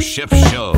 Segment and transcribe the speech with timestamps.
[0.00, 0.72] Schiff Show.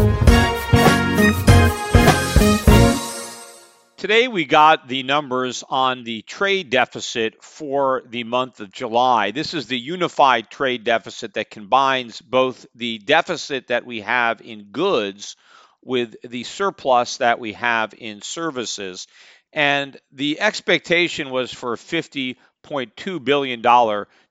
[3.97, 9.31] Today we got the numbers on the trade deficit for the month of July.
[9.31, 14.65] This is the unified trade deficit that combines both the deficit that we have in
[14.71, 15.37] goods
[15.83, 19.07] with the surplus that we have in services.
[19.53, 23.63] And the expectation was for a $50.2 billion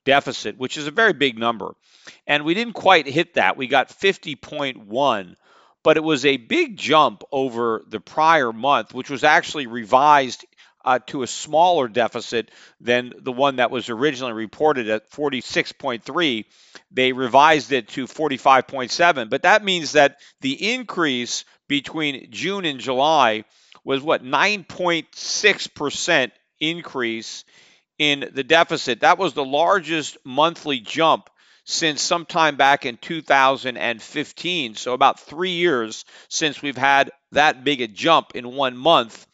[0.06, 1.75] deficit, which is a very big number.
[2.25, 3.58] And we didn't quite hit that.
[3.58, 5.36] We got 50.1,
[5.84, 10.45] but it was a big jump over the prior month, which was actually revised
[10.86, 16.45] uh, to a smaller deficit than the one that was originally reported at 46.3.
[16.92, 19.30] They revised it to 45.7.
[19.30, 23.45] But that means that the increase between June and July
[23.83, 27.43] was what 9.6% increase
[27.98, 29.02] in the deficit.
[29.02, 31.30] That was the largest monthly jump
[31.66, 34.76] since sometime back in 2015.
[34.76, 39.26] So, about three years since we've had that big a jump in one month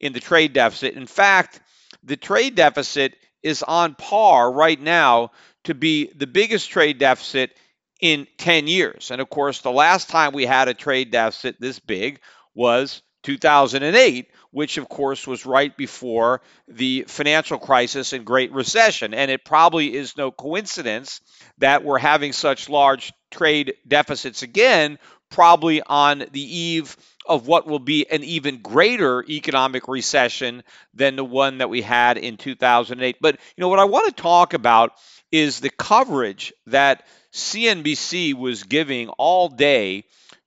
[0.00, 0.94] in the trade deficit.
[0.94, 1.60] In fact,
[2.02, 5.30] the trade deficit is on par right now
[5.64, 7.56] to be the biggest trade deficit
[8.00, 9.10] in 10 years.
[9.10, 12.20] And of course, the last time we had a trade deficit this big
[12.54, 19.14] was 2008 which of course was right before the financial crisis and Great Recession.
[19.14, 21.20] And it probably is no coincidence
[21.58, 24.98] that we're having such large trade deficits again,
[25.30, 26.96] probably on the eve
[27.26, 30.62] of what will be an even greater economic recession
[30.94, 33.16] than the one that we had in 2008.
[33.20, 34.92] But you know what I want to talk about
[35.30, 40.04] is the coverage that CNBC was giving all day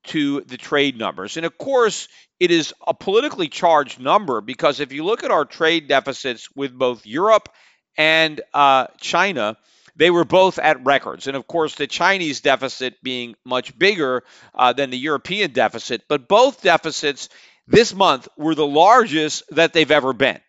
[0.07, 1.37] to the trade numbers.
[1.37, 2.07] And of course,
[2.39, 6.77] it is a politically charged number because if you look at our trade deficits with
[6.77, 7.49] both Europe
[7.97, 9.57] and uh, China,
[9.95, 11.27] they were both at records.
[11.27, 14.23] And of course, the Chinese deficit being much bigger
[14.53, 16.03] uh, than the European deficit.
[16.07, 17.29] But both deficits
[17.67, 20.39] this month were the largest that they've ever been.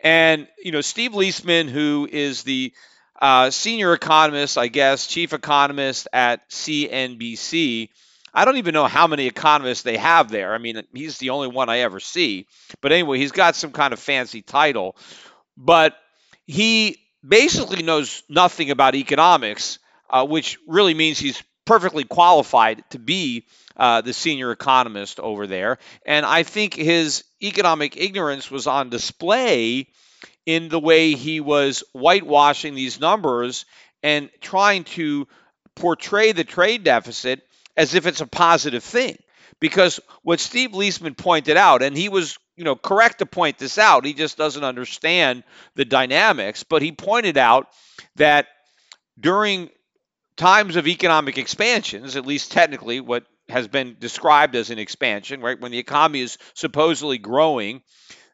[0.00, 2.72] And, you know, Steve Liesman, who is the
[3.20, 7.90] uh, senior economist, I guess, chief economist at CNBC,
[8.34, 10.54] I don't even know how many economists they have there.
[10.54, 12.46] I mean, he's the only one I ever see.
[12.80, 14.96] But anyway, he's got some kind of fancy title.
[15.56, 15.94] But
[16.46, 19.78] he basically knows nothing about economics,
[20.08, 25.78] uh, which really means he's perfectly qualified to be uh, the senior economist over there.
[26.04, 29.88] And I think his economic ignorance was on display
[30.46, 33.64] in the way he was whitewashing these numbers
[34.02, 35.28] and trying to
[35.76, 37.42] portray the trade deficit
[37.76, 39.16] as if it's a positive thing.
[39.60, 43.78] Because what Steve Liesman pointed out, and he was, you know, correct to point this
[43.78, 47.68] out, he just doesn't understand the dynamics, but he pointed out
[48.16, 48.48] that
[49.20, 49.70] during
[50.36, 55.60] times of economic expansions, at least technically what has been described as an expansion, right?
[55.60, 57.82] When the economy is supposedly growing,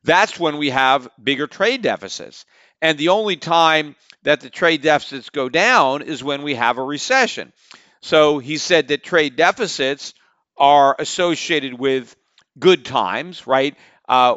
[0.04, 2.44] that's when we have bigger trade deficits.
[2.80, 6.82] And the only time that the trade deficits go down is when we have a
[6.82, 7.52] recession.
[8.00, 10.14] So he said that trade deficits
[10.56, 12.14] are associated with
[12.58, 13.76] good times, right?
[14.08, 14.36] Uh,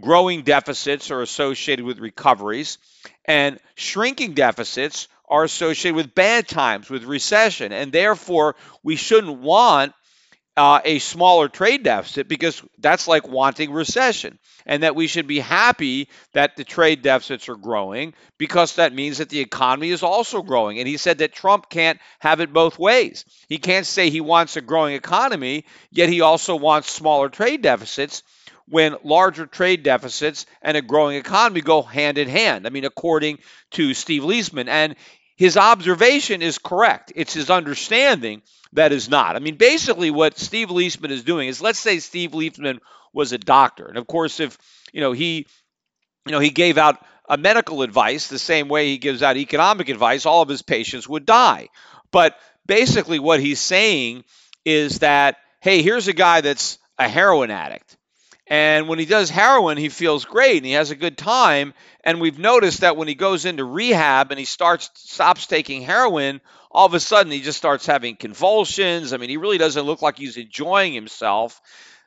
[0.00, 2.78] growing deficits are associated with recoveries,
[3.24, 7.72] and shrinking deficits are associated with bad times, with recession.
[7.72, 9.92] And therefore, we shouldn't want
[10.56, 14.38] uh, a smaller trade deficit because that's like wanting recession.
[14.66, 19.18] And that we should be happy that the trade deficits are growing because that means
[19.18, 20.78] that the economy is also growing.
[20.78, 23.24] And he said that Trump can't have it both ways.
[23.48, 28.22] He can't say he wants a growing economy, yet he also wants smaller trade deficits
[28.68, 32.66] when larger trade deficits and a growing economy go hand in hand.
[32.66, 33.38] I mean, according
[33.72, 34.68] to Steve Liesman.
[34.68, 34.94] And
[35.40, 37.14] his observation is correct.
[37.16, 38.42] It's his understanding
[38.74, 39.36] that is not.
[39.36, 42.78] I mean, basically, what Steve Liesman is doing is let's say Steve Liesman
[43.14, 43.86] was a doctor.
[43.86, 44.58] And of course, if,
[44.92, 45.46] you know, he,
[46.26, 49.88] you know, he gave out a medical advice the same way he gives out economic
[49.88, 51.70] advice, all of his patients would die.
[52.12, 54.24] But basically, what he's saying
[54.66, 57.96] is that, hey, here's a guy that's a heroin addict.
[58.50, 61.72] And when he does heroin, he feels great and he has a good time.
[62.02, 66.40] And we've noticed that when he goes into rehab and he starts stops taking heroin,
[66.68, 69.12] all of a sudden he just starts having convulsions.
[69.12, 71.60] I mean, he really doesn't look like he's enjoying himself.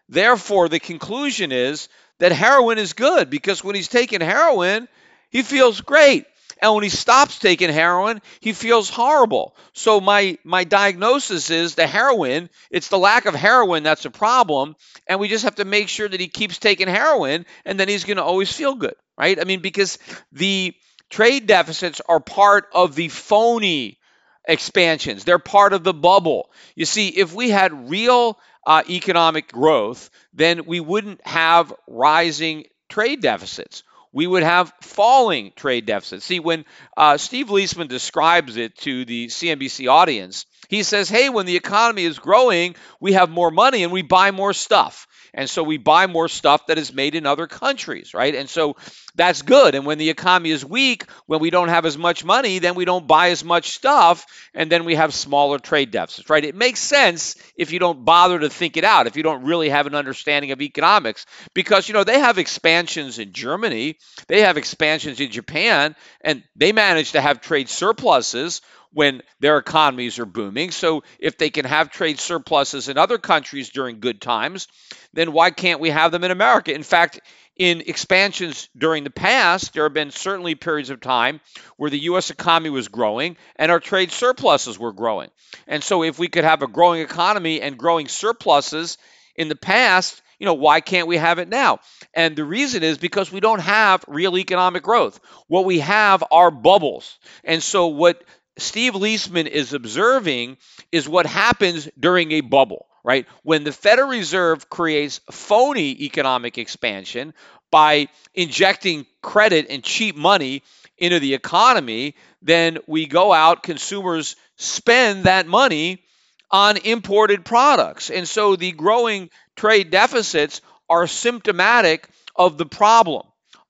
[0.10, 1.88] Therefore, the conclusion is
[2.20, 4.90] that heroin is good because when he's taking heroin,
[5.30, 6.26] he feels great.
[6.64, 9.54] And when he stops taking heroin, he feels horrible.
[9.74, 14.78] So my my diagnosis is the heroin, it's the lack of heroin that's a problem,
[15.06, 18.06] and we just have to make sure that he keeps taking heroin and then he's
[18.06, 19.38] going to always feel good, right?
[19.42, 20.00] I mean because
[20.32, 20.74] the
[21.10, 24.00] trade deficits are part of the phony
[24.48, 25.26] expansions.
[25.26, 26.50] They're part of the bubble.
[26.76, 33.22] You see, if we had real uh, economic growth, then we wouldn't have rising trade
[33.22, 33.84] deficits
[34.14, 36.26] we would have falling trade deficits.
[36.26, 36.66] See, when
[36.96, 42.06] uh, Steve Liesman describes it to the CNBC audience, he says, hey, when the economy
[42.06, 45.08] is growing, we have more money and we buy more stuff.
[45.34, 48.36] And so we buy more stuff that is made in other countries, right?
[48.36, 48.76] And so
[49.16, 49.76] that's good.
[49.76, 52.86] And when the economy is weak, when we don't have as much money, then we
[52.86, 56.44] don't buy as much stuff, and then we have smaller trade deficits, right?
[56.44, 59.70] It makes sense if you don't bother to think it out, if you don't really
[59.70, 64.58] have an understanding of economics, because, you know, they have expansions in Germany, they have
[64.58, 68.62] expansions in Japan, and they manage to have trade surpluses
[68.94, 70.72] when their economies are booming.
[70.72, 74.68] So if they can have trade surpluses in other countries during good times,
[75.14, 76.74] then why can't we have them in America?
[76.74, 77.20] In fact,
[77.58, 81.40] in expansions during the past, there have been certainly periods of time
[81.78, 82.30] where the U.S.
[82.30, 85.30] economy was growing and our trade surpluses were growing.
[85.68, 88.98] And so, if we could have a growing economy and growing surpluses
[89.36, 91.80] in the past, you know, why can't we have it now?
[92.14, 95.20] And the reason is because we don't have real economic growth.
[95.48, 97.18] What we have are bubbles.
[97.44, 98.24] And so, what
[98.58, 100.58] Steve Liesman is observing
[100.92, 103.26] is what happens during a bubble, right?
[103.44, 107.34] When the Federal Reserve creates phony economic expansion
[107.72, 110.64] by injecting credit and cheap money
[110.98, 116.04] into the economy, then we go out, consumers spend that money
[116.52, 118.10] on imported products.
[118.10, 123.24] And so the growing trade deficits are symptomatic of the problem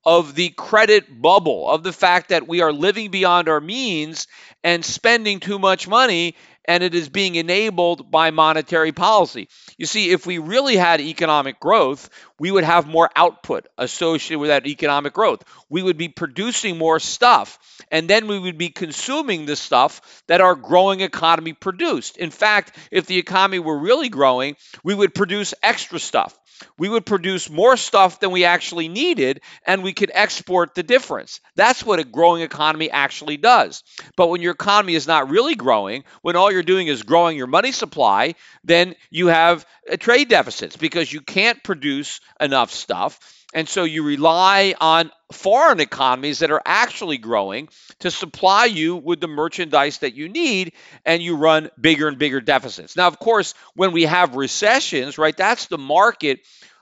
[0.04, 4.26] of the credit bubble, of the fact that we are living beyond our means
[4.62, 9.48] and spending too much money, and it is being enabled by monetary policy.
[9.76, 12.08] You see, if we really had economic growth,
[12.38, 15.44] we would have more output associated with that economic growth.
[15.68, 17.58] We would be producing more stuff,
[17.90, 22.16] and then we would be consuming the stuff that our growing economy produced.
[22.16, 26.36] In fact, if the economy were really growing, we would produce extra stuff
[26.78, 31.40] we would produce more stuff than we actually needed and we could export the difference.
[31.56, 33.82] That's what a growing economy actually does.
[34.16, 37.46] But when your economy is not really growing, when all you're doing is growing your
[37.46, 38.34] money supply,
[38.64, 43.18] then you have uh, trade deficits because you can't produce enough stuff.
[43.54, 47.68] And so you rely on foreign economies that are actually growing
[48.00, 50.72] to supply you with the merchandise that you need,
[51.06, 52.96] and you run bigger and bigger deficits.
[52.96, 56.40] Now, of course, when we have recessions, right, that's the market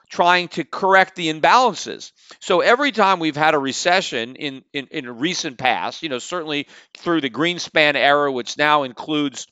[0.08, 2.12] trying to correct the imbalances.
[2.40, 6.68] So every time we've had a recession in, in, in recent past, you know, certainly
[6.98, 9.46] through the Greenspan era, which now includes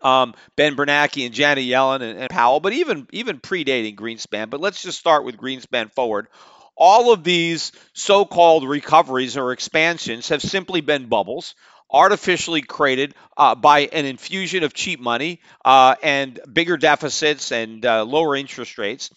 [0.00, 4.50] um, Ben Bernanke and Janet Yellen and, and Powell, but even even predating Greenspan.
[4.50, 6.28] But let's just start with Greenspan forward.
[6.76, 11.54] All of these so-called recoveries or expansions have simply been bubbles
[11.92, 18.04] artificially created uh, by an infusion of cheap money uh, and bigger deficits and uh,
[18.04, 19.10] lower interest rates.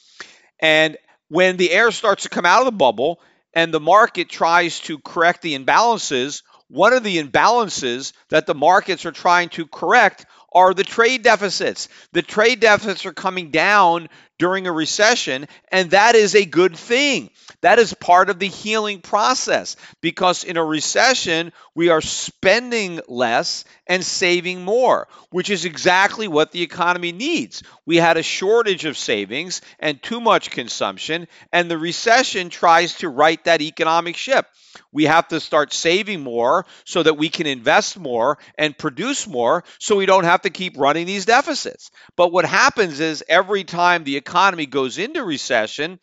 [0.60, 0.98] And
[1.30, 3.22] when the air starts to come out of the bubble
[3.54, 9.06] and the market tries to correct the imbalances, one of the imbalances that the markets
[9.06, 11.90] are trying to correct are the trade deficits.
[12.14, 14.08] The trade deficits are coming down
[14.40, 17.30] during a recession, and that is a good thing.
[17.62, 23.66] That is part of the healing process because in a recession, we are spending less
[23.88, 27.64] and saving more, which is exactly what the economy needs.
[27.86, 33.10] We had a shortage of savings and too much consumption, and the recession tries to
[33.10, 34.48] right that economic ship.
[34.92, 39.64] We have to start saving more so that we can invest more and produce more
[39.80, 41.92] so we don't have to keep running these deficits.
[42.16, 46.00] But what happens is every time the economy goes into recession,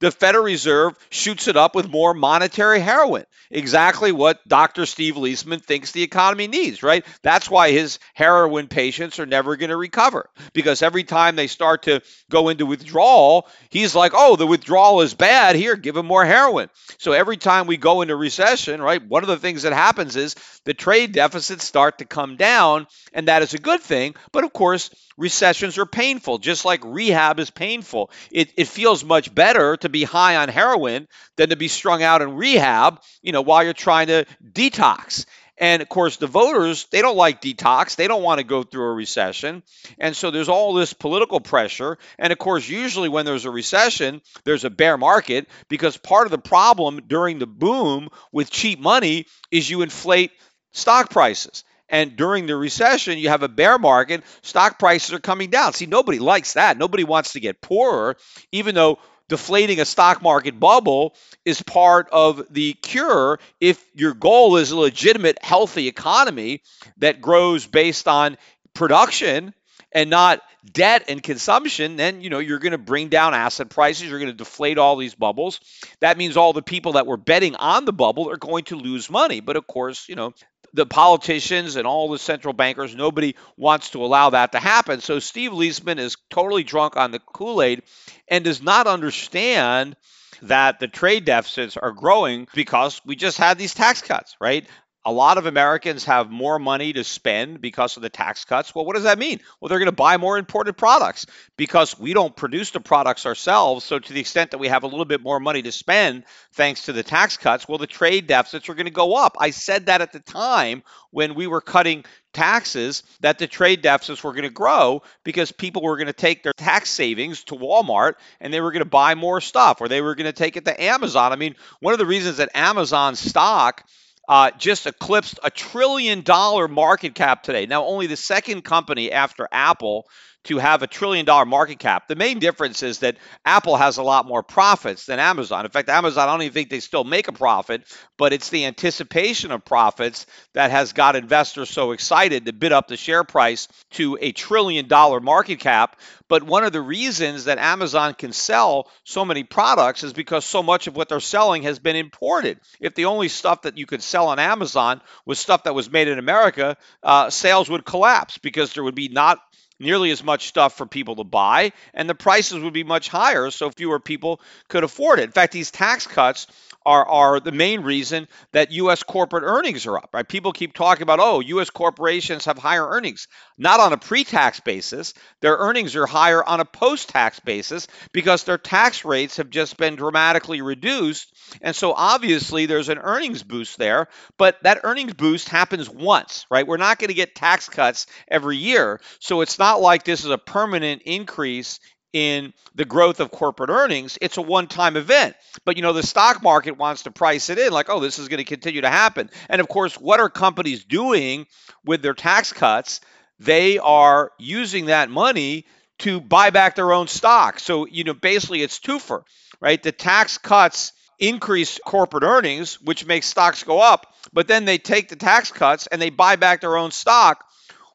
[0.00, 3.24] the Federal Reserve shoots it up with more monetary heroin.
[3.50, 4.86] Exactly what Dr.
[4.86, 7.04] Steve Liesman thinks the economy needs, right?
[7.22, 11.84] That's why his heroin patients are never going to recover because every time they start
[11.84, 15.56] to go into withdrawal, he's like, oh, the withdrawal is bad.
[15.56, 16.68] Here, give him more heroin.
[16.98, 20.34] So every time we go into recession, right, one of the things that happens is
[20.64, 24.14] the trade deficits start to come down, and that is a good thing.
[24.32, 28.10] But of course, recessions are painful, just like rehab is painful.
[28.30, 32.22] It, it feels much better to be high on heroin than to be strung out
[32.22, 35.26] in rehab, you know, while you're trying to detox.
[35.58, 37.96] And of course, the voters, they don't like detox.
[37.96, 39.62] They don't want to go through a recession.
[39.98, 41.96] And so there's all this political pressure.
[42.18, 46.30] And of course, usually when there's a recession, there's a bear market because part of
[46.30, 50.32] the problem during the boom with cheap money is you inflate
[50.72, 51.64] stock prices.
[51.88, 55.72] And during the recession, you have a bear market, stock prices are coming down.
[55.72, 56.78] See, nobody likes that.
[56.78, 58.16] Nobody wants to get poorer,
[58.50, 61.14] even though deflating a stock market bubble
[61.44, 66.62] is part of the cure if your goal is a legitimate, healthy economy
[66.98, 68.36] that grows based on
[68.74, 69.52] production
[69.92, 74.08] and not debt and consumption, then you know you're going to bring down asset prices.
[74.08, 75.60] You're going to deflate all these bubbles.
[76.00, 79.08] That means all the people that were betting on the bubble are going to lose
[79.08, 79.40] money.
[79.40, 80.34] But of course, you know
[80.76, 85.00] the politicians and all the central bankers, nobody wants to allow that to happen.
[85.00, 87.82] So Steve Liesman is totally drunk on the Kool Aid
[88.28, 89.96] and does not understand
[90.42, 94.66] that the trade deficits are growing because we just had these tax cuts, right?
[95.06, 98.74] A lot of Americans have more money to spend because of the tax cuts.
[98.74, 99.38] Well, what does that mean?
[99.60, 103.84] Well, they're going to buy more imported products because we don't produce the products ourselves.
[103.84, 106.86] So, to the extent that we have a little bit more money to spend thanks
[106.86, 109.36] to the tax cuts, well, the trade deficits are going to go up.
[109.38, 110.82] I said that at the time
[111.12, 115.82] when we were cutting taxes that the trade deficits were going to grow because people
[115.82, 119.14] were going to take their tax savings to Walmart and they were going to buy
[119.14, 121.32] more stuff or they were going to take it to Amazon.
[121.32, 123.84] I mean, one of the reasons that Amazon stock
[124.28, 127.66] uh, just eclipsed a trillion dollar market cap today.
[127.66, 130.06] Now, only the second company after Apple
[130.46, 132.08] to have a trillion dollar market cap.
[132.08, 135.64] The main difference is that Apple has a lot more profits than Amazon.
[135.64, 137.82] In fact, Amazon, I don't even think they still make a profit,
[138.16, 142.88] but it's the anticipation of profits that has got investors so excited to bid up
[142.88, 145.98] the share price to a trillion dollar market cap.
[146.28, 150.62] But one of the reasons that Amazon can sell so many products is because so
[150.62, 152.60] much of what they're selling has been imported.
[152.80, 156.08] If the only stuff that you could sell on Amazon was stuff that was made
[156.08, 159.38] in America, uh, sales would collapse because there would be not
[159.78, 163.50] nearly as much stuff for people to buy, and the prices would be much higher,
[163.50, 165.24] so fewer people could afford it.
[165.24, 166.46] In fact, these tax cuts
[166.86, 169.02] are, are the main reason that U.S.
[169.02, 170.10] corporate earnings are up.
[170.14, 170.26] Right?
[170.26, 171.68] People keep talking about, oh, U.S.
[171.68, 173.26] corporations have higher earnings.
[173.58, 175.12] Not on a pre-tax basis.
[175.42, 179.96] Their earnings are higher on a post-tax basis because their tax rates have just been
[179.96, 181.34] dramatically reduced.
[181.60, 184.06] And so obviously there's an earnings boost there,
[184.38, 186.66] but that earnings boost happens once, right?
[186.66, 189.00] We're not going to get tax cuts every year.
[189.18, 191.80] So it's not like this is a permanent increase
[192.16, 195.36] in the growth of corporate earnings, it's a one time event.
[195.66, 198.28] But you know, the stock market wants to price it in like, oh, this is
[198.28, 199.28] going to continue to happen.
[199.50, 201.46] And of course, what are companies doing
[201.84, 203.02] with their tax cuts?
[203.38, 205.66] They are using that money
[205.98, 207.58] to buy back their own stock.
[207.60, 209.24] So, you know, basically it's twofer,
[209.60, 209.82] right?
[209.82, 215.10] The tax cuts increase corporate earnings, which makes stocks go up, but then they take
[215.10, 217.44] the tax cuts and they buy back their own stock,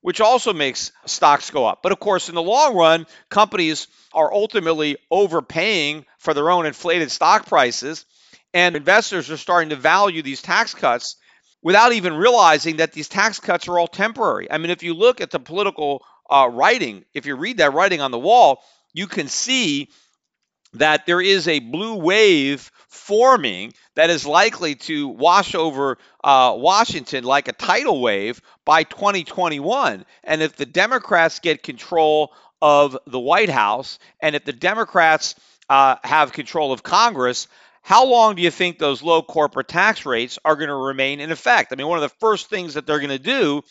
[0.01, 1.81] which also makes stocks go up.
[1.81, 7.11] But of course, in the long run, companies are ultimately overpaying for their own inflated
[7.11, 8.05] stock prices.
[8.53, 11.15] And investors are starting to value these tax cuts
[11.61, 14.51] without even realizing that these tax cuts are all temporary.
[14.51, 18.01] I mean, if you look at the political uh, writing, if you read that writing
[18.01, 18.61] on the wall,
[18.93, 19.89] you can see
[20.73, 27.23] that there is a blue wave forming that is likely to wash over uh, Washington
[27.23, 30.05] like a tidal wave by 2021.
[30.23, 35.35] And if the Democrats get control of the White House, and if the Democrats
[35.69, 37.47] uh, have control of Congress,
[37.81, 41.31] how long do you think those low corporate tax rates are going to remain in
[41.31, 41.73] effect?
[41.73, 43.63] I mean, one of the first things that they're going to do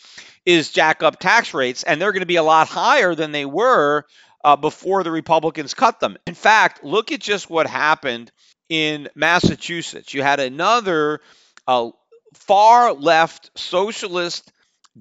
[0.44, 3.44] is jack up tax rates, and they're going to be a lot higher than they
[3.44, 4.04] were
[4.44, 6.16] uh, before the Republicans cut them.
[6.26, 8.30] In fact, look at just what happened
[8.68, 10.14] in Massachusetts.
[10.14, 11.20] You had another
[11.66, 11.90] uh,
[12.34, 14.52] far left socialist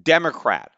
[0.01, 0.72] Democrat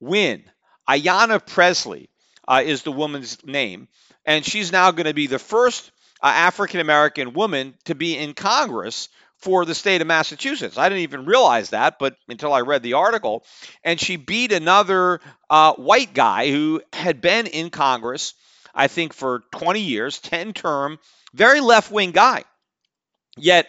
[0.00, 0.42] win.
[0.88, 2.08] Ayanna Presley
[2.46, 3.88] uh, is the woman's name,
[4.24, 5.90] and she's now going to be the first
[6.22, 10.78] uh, African American woman to be in Congress for the state of Massachusetts.
[10.78, 13.44] I didn't even realize that, but until I read the article.
[13.84, 18.34] And she beat another uh, white guy who had been in Congress,
[18.74, 20.98] I think, for 20 years, 10 term,
[21.34, 22.44] very left wing guy.
[23.36, 23.66] Yet,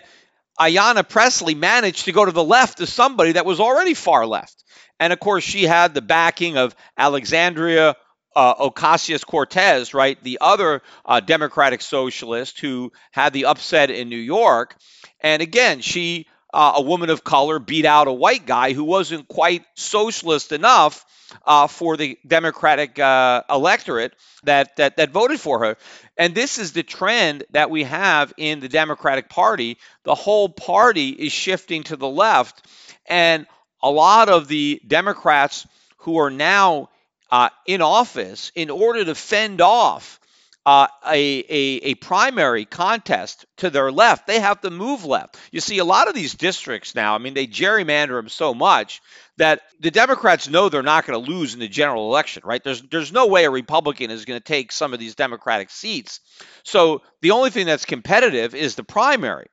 [0.60, 4.64] Ayanna Presley managed to go to the left to somebody that was already far left.
[5.00, 7.96] And of course, she had the backing of Alexandria
[8.38, 14.16] uh, Ocasio Cortez, right, the other uh, Democratic socialist who had the upset in New
[14.16, 14.76] York.
[15.22, 19.28] And again, she, uh, a woman of color, beat out a white guy who wasn't
[19.28, 21.04] quite socialist enough
[21.48, 24.14] uh, for the Democratic uh, electorate
[24.44, 25.78] that, that that voted for her.
[26.16, 29.80] And this is the trend that we have in the Democratic Party.
[30.04, 32.64] The whole party is shifting to the left,
[33.08, 33.48] and
[33.82, 35.66] a lot of the Democrats
[35.98, 36.90] who are now
[37.30, 40.20] uh, in office in order to fend off
[40.66, 45.38] uh, a, a, a, primary contest to their left, they have to move left.
[45.50, 49.02] You see, a lot of these districts now, I mean, they gerrymander them so much
[49.38, 52.62] that the Democrats know they're not going to lose in the general election, right?
[52.62, 56.20] There's, there's no way a Republican is going to take some of these Democratic seats.
[56.64, 59.48] So the only thing that's competitive is the primary.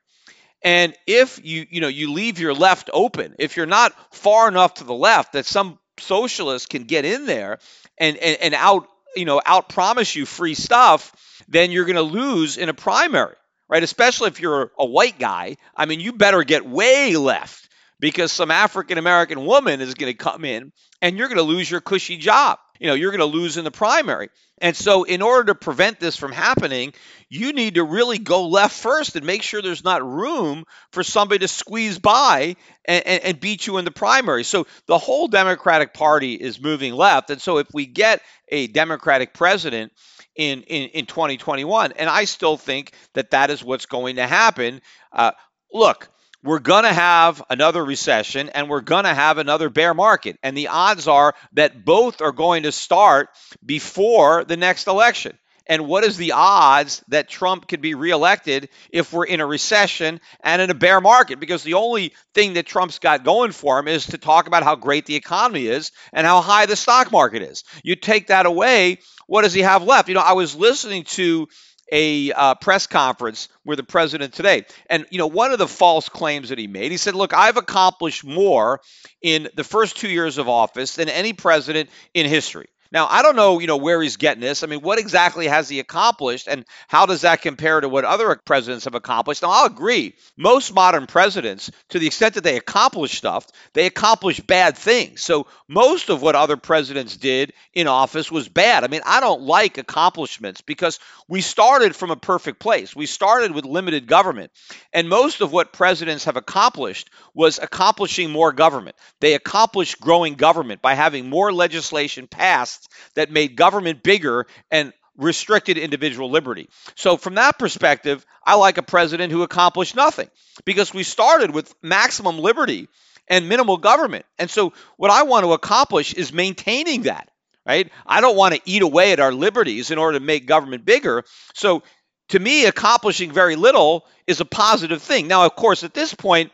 [0.65, 4.75] And if you you know you leave your left open, if you're not far enough
[4.75, 7.59] to the left that some socialists can get in there
[7.99, 12.03] and, and, and out, you know, out promise you free stuff, then you're going to
[12.03, 13.37] lose in a primary,
[13.69, 13.83] right?
[13.83, 15.57] Especially if you're a white guy.
[15.77, 17.69] I mean, you better get way left
[18.01, 21.71] because some African American woman is going to come in and you're going to lose
[21.71, 22.59] your cushy job.
[22.85, 24.29] You know, you're going to lose in the primary.
[24.59, 26.93] And so, in order to prevent this from happening,
[27.31, 31.39] you need to really go left first and make sure there's not room for somebody
[31.39, 34.45] to squeeze by and, and, and, beat you in the primary.
[34.45, 37.31] So, the whole Democratic Party is moving left.
[37.31, 38.21] And so, if we get
[38.51, 39.91] a Democratic president,
[40.37, 41.93] in, in, in 2021.
[41.93, 44.83] And I still think that that is what's going to happen.
[45.11, 45.31] Uh,
[45.73, 46.11] look,
[46.45, 50.39] we're going to have another recession and we're going to have another bear market.
[50.43, 53.31] And the odds are that both are going to start
[53.65, 55.39] before the next election.
[55.67, 60.21] And what is the odds that Trump could be reelected if we're in a recession
[60.43, 61.41] and in a bear market?
[61.41, 64.77] Because the only thing that Trump's got going for him is to talk about how
[64.77, 67.65] great the economy is and how high the stock market is.
[67.83, 70.09] You take that away, what does he have left?
[70.09, 71.49] You know, I was listening to
[71.91, 74.65] a uh, press conference with the president today.
[74.89, 77.57] And, you know, one of the false claims that he made, he said, look, I've
[77.57, 78.81] accomplished more
[79.23, 82.69] in the first two years of office than any president in history.
[82.93, 84.63] Now, I don't know, you know, where he's getting this.
[84.63, 88.37] I mean, what exactly has he accomplished and how does that compare to what other
[88.45, 89.43] presidents have accomplished?
[89.43, 90.15] Now, I'll agree.
[90.37, 95.23] Most modern presidents, to the extent that they accomplish stuff, they accomplish bad things.
[95.23, 98.85] So, most of what other presidents did in office was bad.
[98.85, 102.95] I mean, I don't like accomplishments because we started from a perfect place.
[102.95, 104.53] We started with limited government.
[104.93, 108.97] And most of what presidents have accomplished was accomplishing more government.
[109.21, 112.74] They accomplished growing government by having more legislation passed
[113.15, 116.69] that made government bigger and restricted individual liberty.
[116.97, 120.29] So, from that perspective, I like a president who accomplished nothing
[120.65, 122.89] because we started with maximum liberty
[123.29, 124.27] and minimal government.
[124.39, 127.31] And so, what I want to accomplish is maintaining that,
[127.67, 127.91] right?
[128.07, 131.25] I don't want to eat away at our liberties in order to make government bigger.
[131.55, 131.83] So,
[132.31, 135.29] to me, accomplishing very little is a positive thing.
[135.29, 136.53] Now, of course, at this point,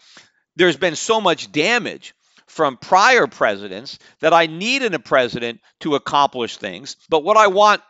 [0.56, 2.14] there's been so much damage
[2.50, 6.96] from prior presidents that I need in a president to accomplish things.
[7.08, 7.80] But what I want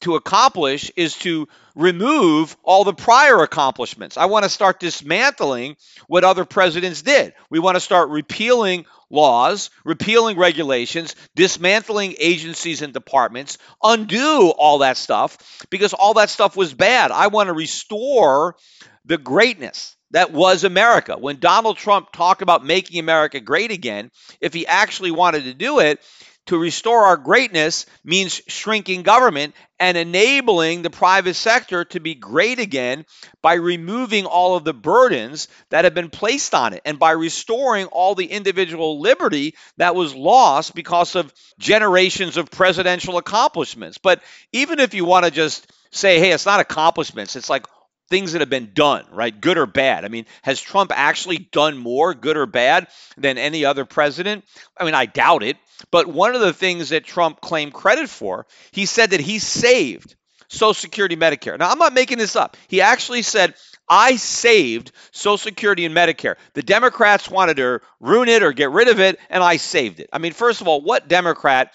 [0.00, 4.16] to accomplish is to remove all the prior accomplishments.
[4.16, 7.34] I want to start dismantling what other presidents did.
[7.50, 14.96] We want to start repealing laws, repealing regulations, dismantling agencies and departments, undo all that
[14.96, 17.10] stuff because all that stuff was bad.
[17.10, 18.56] I want to restore
[19.04, 21.16] the greatness that was America.
[21.18, 25.80] When Donald Trump talked about making America great again, if he actually wanted to do
[25.80, 26.00] it,
[26.46, 32.58] to restore our greatness means shrinking government and enabling the private sector to be great
[32.58, 33.04] again
[33.40, 37.86] by removing all of the burdens that have been placed on it and by restoring
[37.86, 43.98] all the individual liberty that was lost because of generations of presidential accomplishments.
[43.98, 44.20] But
[44.52, 47.66] even if you want to just say, hey, it's not accomplishments, it's like
[48.10, 49.40] things that have been done, right?
[49.40, 50.04] Good or bad.
[50.04, 54.44] I mean, has Trump actually done more, good or bad, than any other president?
[54.76, 55.56] I mean, I doubt it.
[55.90, 60.16] But one of the things that Trump claimed credit for, he said that he saved
[60.48, 61.58] Social Security, Medicare.
[61.58, 62.56] Now, I'm not making this up.
[62.68, 63.54] He actually said,
[63.88, 66.34] I saved Social Security and Medicare.
[66.54, 70.10] The Democrats wanted to ruin it or get rid of it, and I saved it.
[70.12, 71.72] I mean, first of all, what Democrat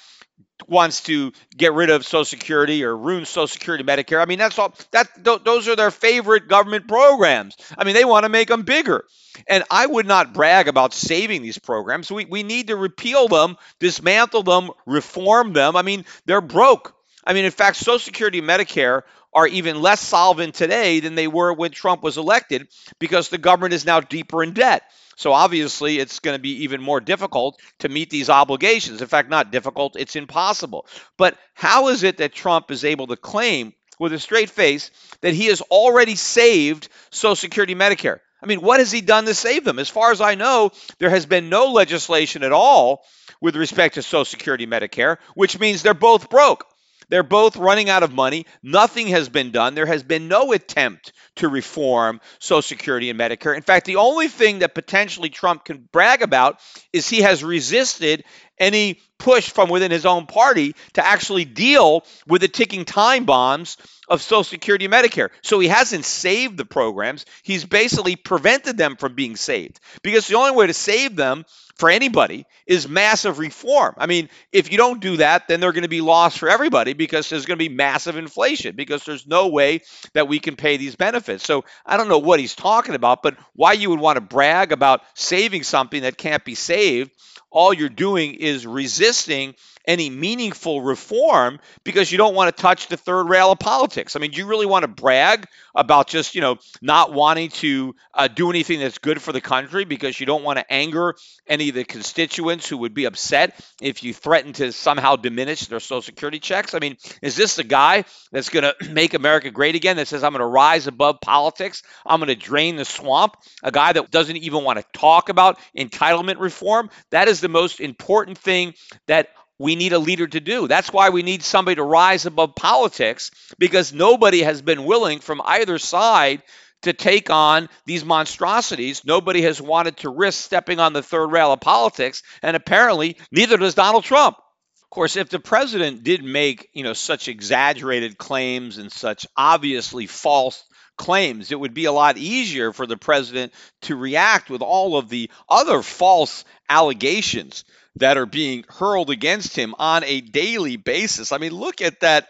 [0.67, 4.21] wants to get rid of Social Security or ruin Social Security, Medicare.
[4.21, 4.73] I mean, that's all.
[4.91, 7.55] That th- those are their favorite government programs.
[7.77, 9.05] I mean, they want to make them bigger.
[9.47, 12.11] And I would not brag about saving these programs.
[12.11, 15.75] We we need to repeal them, dismantle them, reform them.
[15.75, 16.95] I mean, they're broke.
[17.25, 19.01] I mean, in fact, Social Security and Medicare
[19.33, 22.67] are even less solvent today than they were when Trump was elected
[22.99, 24.83] because the government is now deeper in debt.
[25.15, 29.01] So obviously, it's going to be even more difficult to meet these obligations.
[29.01, 30.85] In fact, not difficult, it's impossible.
[31.17, 35.33] But how is it that Trump is able to claim with a straight face that
[35.33, 38.19] he has already saved Social Security Medicare?
[38.41, 39.79] I mean, what has he done to save them?
[39.79, 43.03] As far as I know, there has been no legislation at all
[43.41, 46.67] with respect to Social Security Medicare, which means they're both broke.
[47.09, 48.45] They're both running out of money.
[48.63, 49.75] Nothing has been done.
[49.75, 53.55] There has been no attempt to reform Social Security and Medicare.
[53.55, 56.59] In fact, the only thing that potentially Trump can brag about
[56.93, 58.23] is he has resisted
[58.57, 63.77] any push from within his own party to actually deal with the ticking time bombs
[64.07, 65.29] of Social Security and Medicare.
[65.41, 67.25] So he hasn't saved the programs.
[67.43, 71.89] He's basically prevented them from being saved because the only way to save them for
[71.89, 73.95] anybody is massive reform.
[73.97, 76.93] I mean, if you don't do that, then they're going to be lost for everybody
[76.93, 79.81] because there's going to be massive inflation because there's no way
[80.13, 81.43] that we can pay these benefits.
[81.43, 84.71] So I don't know what he's talking about, but why you would want to brag
[84.71, 87.11] about saving something that can't be saved
[87.55, 89.55] all you're doing is resisting
[89.87, 94.15] any meaningful reform because you don't want to touch the third rail of politics.
[94.15, 97.95] I mean, do you really want to brag about just, you know, not wanting to
[98.13, 101.15] uh, do anything that's good for the country because you don't want to anger
[101.47, 105.79] any of the constituents who would be upset if you threaten to somehow diminish their
[105.79, 106.73] Social Security checks?
[106.73, 110.23] I mean, is this the guy that's going to make America great again that says,
[110.23, 111.83] I'm going to rise above politics?
[112.05, 113.37] I'm going to drain the swamp?
[113.63, 116.89] A guy that doesn't even want to talk about entitlement reform?
[117.11, 118.73] That is the most important thing
[119.07, 120.67] that we need a leader to do.
[120.67, 125.41] That's why we need somebody to rise above politics because nobody has been willing from
[125.43, 126.43] either side
[126.83, 129.03] to take on these monstrosities.
[129.05, 133.57] Nobody has wanted to risk stepping on the third rail of politics, and apparently neither
[133.57, 134.37] does Donald Trump.
[134.83, 140.05] Of course, if the president did make, you know, such exaggerated claims and such obviously
[140.05, 140.63] false
[140.97, 145.09] claims, it would be a lot easier for the president to react with all of
[145.09, 147.65] the other false allegations
[147.97, 151.31] that are being hurled against him on a daily basis.
[151.31, 152.27] I mean, look at that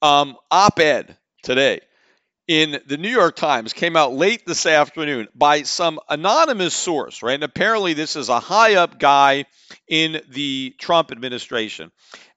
[0.00, 1.80] um, op ed today
[2.46, 7.34] in the New York Times, came out late this afternoon by some anonymous source, right?
[7.34, 9.46] And apparently, this is a high up guy
[9.88, 11.90] in the Trump administration.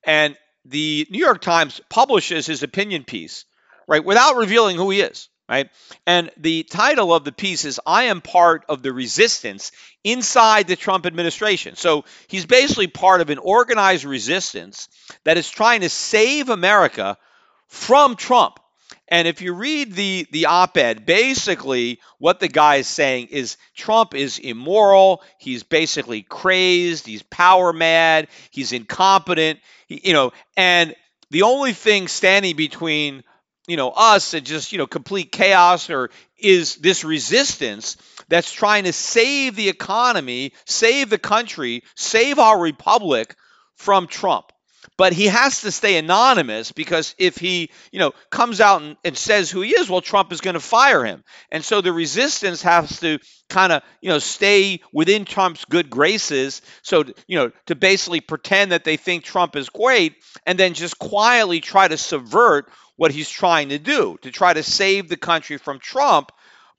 [0.04, 3.46] And the New York Times publishes his opinion piece,
[3.88, 5.70] right, without revealing who he is right?
[6.06, 9.72] And the title of the piece is I am part of the resistance
[10.04, 11.76] inside the Trump administration.
[11.76, 14.88] So he's basically part of an organized resistance
[15.24, 17.18] that is trying to save America
[17.68, 18.60] from Trump.
[19.10, 24.14] And if you read the the op-ed, basically what the guy is saying is Trump
[24.14, 30.96] is immoral, he's basically crazed, he's power mad, he's incompetent, he, you know, and
[31.32, 33.24] the only thing standing between
[33.68, 38.86] you know us and just you know complete chaos or is this resistance that's trying
[38.86, 43.36] to save the economy save the country save our republic
[43.76, 44.52] from trump
[44.98, 49.18] but he has to stay anonymous because if he you know comes out and, and
[49.18, 51.24] says who he is well trump is going to fire him.
[51.52, 56.62] And so the resistance has to kind of you know stay within trump's good graces.
[56.82, 61.00] So you know to basically pretend that they think trump is great and then just
[61.00, 65.58] quietly try to subvert what he's trying to do to try to save the country
[65.58, 66.34] from Trump,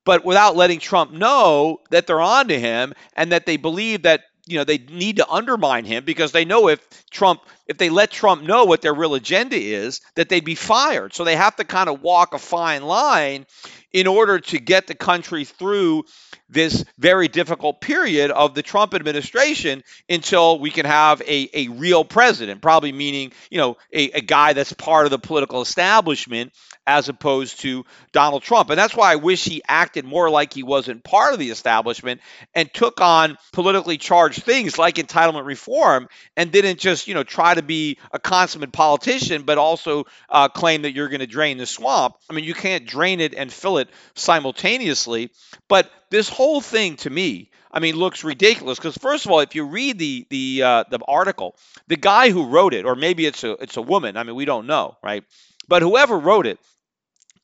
[0.05, 4.21] but without letting Trump know that they're on to him and that they believe that
[4.47, 8.11] you know they need to undermine him because they know if Trump if they let
[8.11, 11.15] Trump know what their real agenda is that they'd be fired.
[11.15, 13.47] So they have to kind of walk a fine line
[13.93, 16.05] in order to get the country through
[16.49, 22.05] this very difficult period of the Trump administration until we can have a, a real
[22.05, 26.53] president, probably meaning, you know, a, a guy that's part of the political establishment
[26.87, 28.71] as opposed to Donald Trump.
[28.71, 32.21] And that's why I wish he acted more like he wasn't part of the establishment
[32.55, 37.55] and took on politically charged things like entitlement reform and didn't just, you know, try
[37.55, 41.67] to be a consummate politician, but also uh, claim that you're going to drain the
[41.67, 42.17] swamp.
[42.29, 45.31] I mean, you can't drain it and fill it it simultaneously.
[45.69, 49.55] But this whole thing to me, I mean, looks ridiculous because first of all, if
[49.55, 51.57] you read the the uh, the article,
[51.89, 54.17] the guy who wrote it, or maybe it's a it's a woman.
[54.17, 55.25] I mean, we don't know, right?
[55.69, 56.59] But whoever wrote it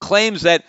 [0.00, 0.64] claims that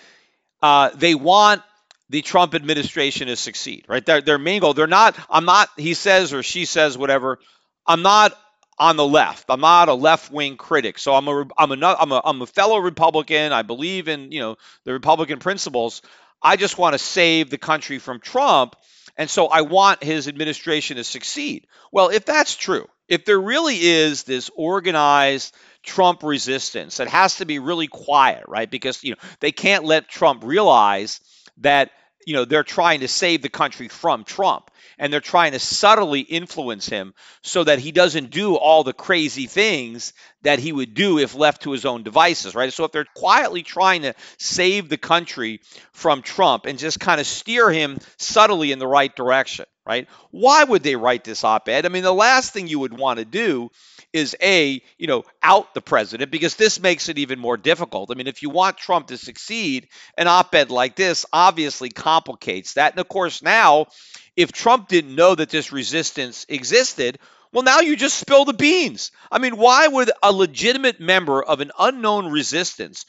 [0.61, 1.61] uh, they want
[2.09, 4.05] the Trump administration to succeed, right?
[4.05, 7.39] Their, their main goal, they're not, I'm not, he says or she says, whatever,
[7.85, 8.37] I'm not
[8.79, 9.45] on the left.
[9.49, 10.99] I'm not a left wing critic.
[10.99, 13.51] So I'm a, I'm a, I'm a, I'm a fellow Republican.
[13.51, 16.01] I believe in, you know, the Republican principles.
[16.41, 18.75] I just want to save the country from Trump.
[19.17, 21.65] And so I want his administration to succeed.
[21.91, 27.45] Well, if that's true, if there really is this organized Trump resistance that has to
[27.45, 28.69] be really quiet, right?
[28.69, 31.21] Because, you know, they can't let Trump realize
[31.57, 31.91] that
[32.27, 36.19] you know they're trying to save the country from Trump and they're trying to subtly
[36.19, 40.11] influence him so that he doesn't do all the crazy things
[40.41, 42.73] that he would do if left to his own devices, right?
[42.73, 45.61] So if they're quietly trying to save the country
[45.93, 50.09] from Trump and just kind of steer him subtly in the right direction, right?
[50.31, 51.85] Why would they write this op-ed?
[51.85, 53.71] I mean, the last thing you would want to do
[54.17, 58.11] is a you know out the president because this makes it even more difficult.
[58.11, 62.93] I mean, if you want Trump to succeed, an op-ed like this obviously complicates that.
[62.93, 63.87] And of course, now
[64.35, 67.17] if Trump didn't know that this resistance existed,
[67.51, 69.11] well, now you just spill the beans.
[69.31, 73.05] I mean, why would a legitimate member of an unknown resistance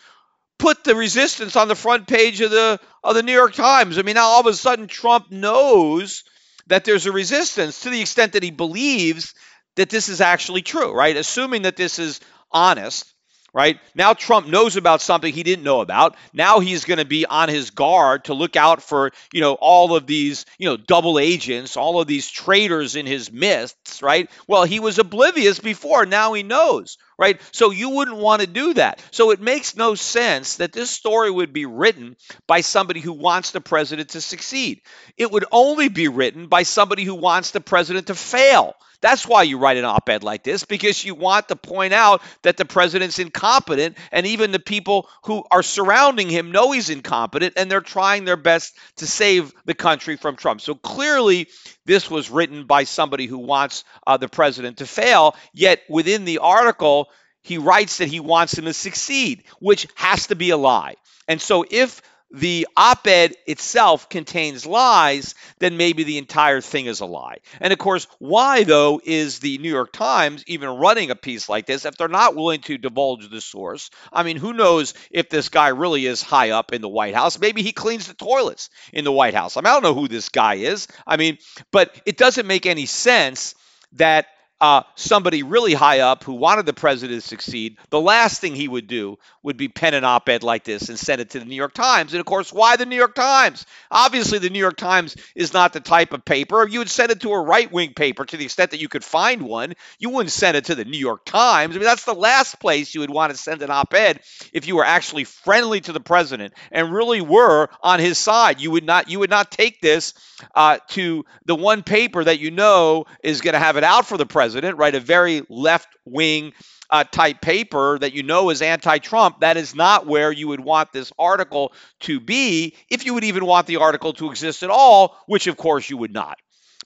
[0.58, 3.98] put the resistance on the front page of the of the New York Times?
[3.98, 6.24] I mean, now all of a sudden Trump knows
[6.68, 9.34] that there's a resistance to the extent that he believes
[9.78, 11.16] that this is actually true, right?
[11.16, 12.20] Assuming that this is
[12.52, 13.12] honest,
[13.54, 13.80] right?
[13.94, 16.16] Now Trump knows about something he didn't know about.
[16.32, 19.96] Now he's going to be on his guard to look out for, you know, all
[19.96, 24.30] of these, you know, double agents, all of these traitors in his midst, right?
[24.46, 26.04] Well, he was oblivious before.
[26.04, 27.40] Now he knows, right?
[27.52, 29.02] So you wouldn't want to do that.
[29.12, 33.52] So it makes no sense that this story would be written by somebody who wants
[33.52, 34.82] the president to succeed.
[35.16, 38.74] It would only be written by somebody who wants the president to fail.
[39.00, 42.20] That's why you write an op ed like this, because you want to point out
[42.42, 47.54] that the president's incompetent, and even the people who are surrounding him know he's incompetent,
[47.56, 50.60] and they're trying their best to save the country from Trump.
[50.60, 51.48] So clearly,
[51.86, 56.38] this was written by somebody who wants uh, the president to fail, yet within the
[56.38, 57.08] article,
[57.42, 60.96] he writes that he wants him to succeed, which has to be a lie.
[61.28, 67.00] And so if the op ed itself contains lies, then maybe the entire thing is
[67.00, 67.38] a lie.
[67.60, 71.66] And of course, why, though, is the New York Times even running a piece like
[71.66, 73.90] this if they're not willing to divulge the source?
[74.12, 77.38] I mean, who knows if this guy really is high up in the White House?
[77.38, 79.56] Maybe he cleans the toilets in the White House.
[79.56, 80.86] I, mean, I don't know who this guy is.
[81.06, 81.38] I mean,
[81.72, 83.54] but it doesn't make any sense
[83.92, 84.26] that
[84.60, 88.66] uh, somebody really high up who wanted the president to succeed, the last thing he
[88.66, 91.44] would do would be pen an op ed like this and send it to the
[91.44, 92.12] New York Times.
[92.12, 93.66] And of course, why the New York Times?
[93.90, 96.66] Obviously, the New York Times is not the type of paper.
[96.66, 99.04] You would send it to a right wing paper to the extent that you could
[99.04, 99.74] find one.
[100.00, 101.76] You wouldn't send it to the New York Times.
[101.76, 104.20] I mean, that's the last place you would want to send an op ed
[104.52, 108.60] if you were actually friendly to the president and really were on his side.
[108.60, 110.14] You would not, you would not take this
[110.54, 114.16] uh, to the one paper that you know is going to have it out for
[114.16, 114.94] the president president, right?
[114.94, 116.54] A very left wing
[116.88, 120.60] uh, type paper that you know is anti Trump, that is not where you would
[120.60, 124.70] want this article to be, if you would even want the article to exist at
[124.70, 126.38] all, which of course you would not.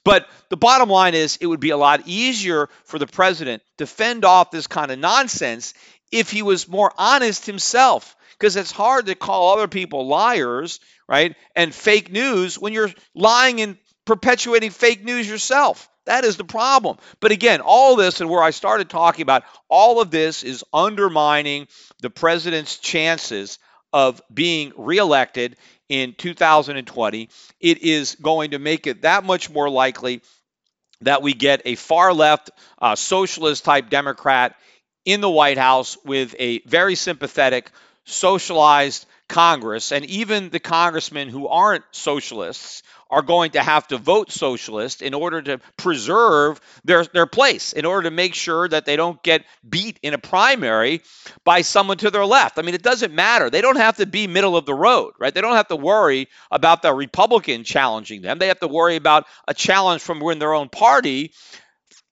[0.05, 3.87] But the bottom line is, it would be a lot easier for the president to
[3.87, 5.72] fend off this kind of nonsense
[6.11, 8.16] if he was more honest himself.
[8.33, 11.37] Because it's hard to call other people liars, right?
[11.55, 15.88] And fake news when you're lying and perpetuating fake news yourself.
[16.07, 16.99] That is the problem.
[17.21, 21.69] But again, all this and where I started talking about all of this is undermining
[22.01, 23.59] the president's chances
[23.93, 25.57] of being reelected
[25.88, 27.29] in 2020.
[27.61, 30.23] It is going to make it that much more likely
[31.03, 34.57] that we get a far left uh, socialist type Democrat
[35.05, 37.71] in the White House with a very sympathetic,
[38.05, 39.93] socialized Congress.
[39.93, 42.83] And even the congressmen who aren't socialists
[43.13, 47.85] are going to have to vote socialist in order to preserve their, their place, in
[47.85, 51.03] order to make sure that they don't get beat in a primary
[51.45, 52.59] by someone to their left.
[52.59, 53.51] I mean, it doesn't matter.
[53.51, 55.35] They don't have to be middle of the road, right?
[55.35, 58.39] They don't have to worry about the Republican challenging them.
[58.39, 61.33] They have to worry about a challenge from within their own party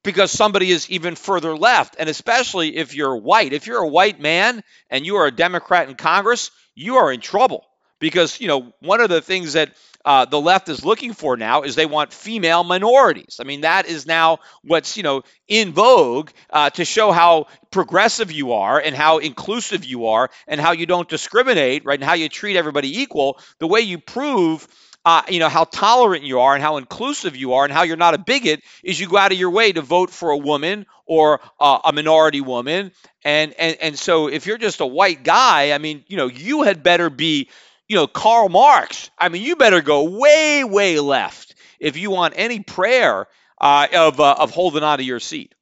[0.02, 1.96] because somebody is even further left.
[1.98, 3.52] And especially if you're white.
[3.52, 7.20] If you're a white man and you are a Democrat in Congress, you are in
[7.20, 7.64] trouble
[8.00, 11.62] because you know one of the things that uh, the left is looking for now
[11.62, 13.36] is they want female minorities.
[13.38, 18.32] I mean, that is now what's you know in vogue uh, to show how progressive
[18.32, 22.00] you are and how inclusive you are and how you don't discriminate, right?
[22.00, 23.38] And how you treat everybody equal.
[23.58, 24.66] The way you prove
[25.10, 27.96] uh, you know how tolerant you are and how inclusive you are and how you're
[27.96, 30.86] not a bigot is you go out of your way to vote for a woman
[31.04, 32.92] or uh, a minority woman.
[33.24, 36.62] And and and so if you're just a white guy i mean you know you
[36.62, 37.48] had better be
[37.88, 39.10] you know karl marx.
[39.18, 43.26] I mean you better go way way left if you want any prayer
[43.60, 45.54] uh, of, uh, of holding on to your seat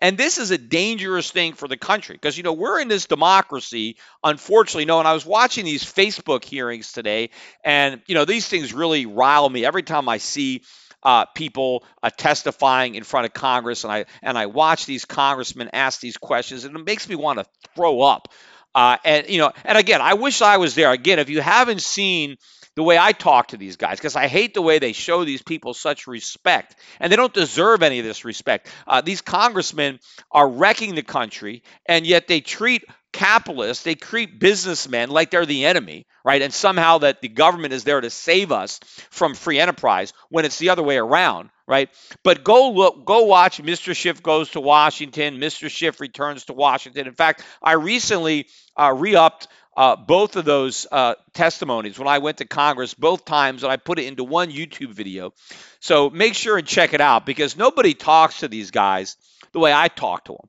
[0.00, 3.06] and this is a dangerous thing for the country because, you know, we're in this
[3.06, 4.84] democracy, unfortunately.
[4.84, 7.30] No, and I was watching these Facebook hearings today,
[7.64, 10.62] and, you know, these things really rile me every time I see.
[11.02, 15.68] Uh, people uh, testifying in front of Congress, and I and I watch these congressmen
[15.74, 18.28] ask these questions, and it makes me want to throw up.
[18.74, 20.90] Uh, and you know, and again, I wish I was there.
[20.92, 22.38] Again, if you haven't seen
[22.76, 25.42] the way I talk to these guys because I hate the way they show these
[25.42, 28.68] people such respect, and they don't deserve any of this respect.
[28.86, 32.84] Uh, these congressmen are wrecking the country, and yet they treat
[33.14, 36.42] capitalists, they treat businessmen like they're the enemy, right?
[36.42, 40.58] And somehow that the government is there to save us from free enterprise when it's
[40.58, 41.88] the other way around, right?
[42.24, 43.94] But go look, go watch Mr.
[43.94, 45.70] Schiff goes to Washington, Mr.
[45.70, 47.06] Schiff returns to Washington.
[47.06, 52.38] In fact, I recently uh, re-upped uh, both of those uh, testimonies when I went
[52.38, 55.32] to Congress both times, and I put it into one YouTube video.
[55.80, 59.16] So make sure and check it out because nobody talks to these guys
[59.52, 60.48] the way I talk to them.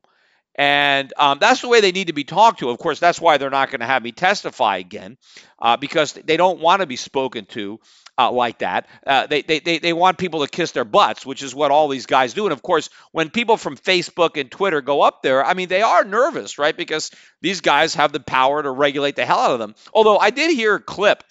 [0.58, 2.70] And um, that's the way they need to be talked to.
[2.70, 5.18] Of course, that's why they're not going to have me testify again
[5.60, 7.80] uh, because they don't want to be spoken to
[8.18, 8.88] uh, like that.
[9.06, 12.06] Uh, they, they, they, want people to kiss their butts, which is what all these
[12.06, 12.46] guys do.
[12.46, 15.82] And of course, when people from Facebook and Twitter go up there, I mean, they
[15.82, 16.76] are nervous, right?
[16.76, 19.76] Because these guys have the power to regulate the hell out of them.
[19.94, 21.24] Although I did hear a clip,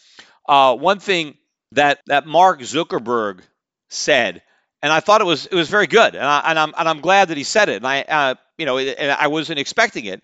[0.47, 1.39] uh, one thing
[1.73, 3.41] that, that Mark Zuckerberg
[3.89, 4.43] said,
[4.85, 7.01] and I thought it was it was very good, and, I, and I'm and I'm
[7.01, 7.77] glad that he said it.
[7.77, 10.23] And I uh, you know and I wasn't expecting it,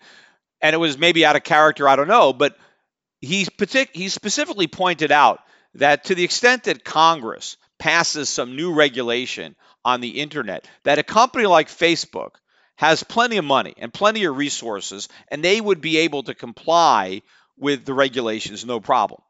[0.61, 2.55] and it was maybe out of character, I don't know, but
[3.21, 5.39] he partic- he specifically pointed out
[5.73, 11.03] that to the extent that Congress passes some new regulation on the internet, that a
[11.03, 12.35] company like Facebook
[12.75, 17.23] has plenty of money and plenty of resources, and they would be able to comply
[17.57, 19.21] with the regulations no problem.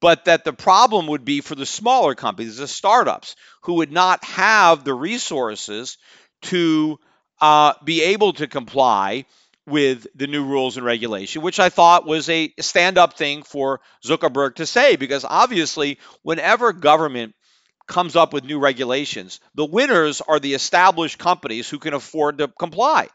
[0.00, 4.24] But that the problem would be for the smaller companies, the startups, who would not
[4.24, 5.98] have the resources
[6.42, 6.98] to
[7.40, 9.24] uh, be able to comply
[9.66, 13.80] with the new rules and regulation, which I thought was a stand up thing for
[14.04, 17.34] Zuckerberg to say, because obviously, whenever government
[17.86, 22.48] comes up with new regulations, the winners are the established companies who can afford to
[22.48, 23.08] comply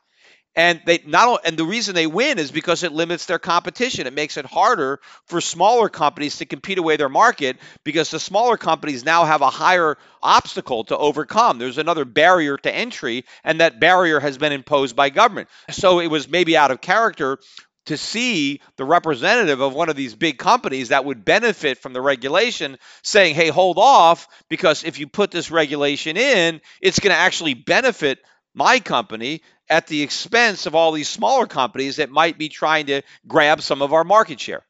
[0.55, 4.07] and they not and the reason they win is because it limits their competition.
[4.07, 8.57] It makes it harder for smaller companies to compete away their market because the smaller
[8.57, 11.57] companies now have a higher obstacle to overcome.
[11.57, 15.49] There's another barrier to entry and that barrier has been imposed by government.
[15.71, 17.39] So it was maybe out of character
[17.85, 22.01] to see the representative of one of these big companies that would benefit from the
[22.01, 27.19] regulation saying, hey, hold off, because if you put this regulation in, it's going to
[27.19, 28.19] actually benefit
[28.53, 33.01] my company at the expense of all these smaller companies that might be trying to
[33.27, 34.63] grab some of our market share.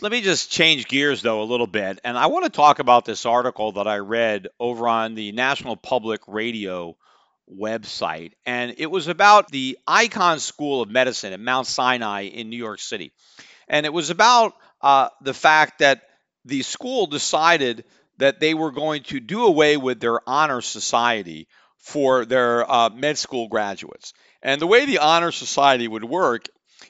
[0.00, 2.00] Let me just change gears though a little bit.
[2.02, 5.76] And I want to talk about this article that I read over on the National
[5.76, 6.96] Public Radio
[7.48, 8.32] website.
[8.44, 12.80] And it was about the Icahn School of Medicine at Mount Sinai in New York
[12.80, 13.12] City.
[13.68, 16.02] And it was about uh, the fact that
[16.44, 17.84] the school decided
[18.18, 21.46] that they were going to do away with their honor society
[21.82, 24.14] for their uh, med school graduates.
[24.42, 26.46] And the way the Honor Society would work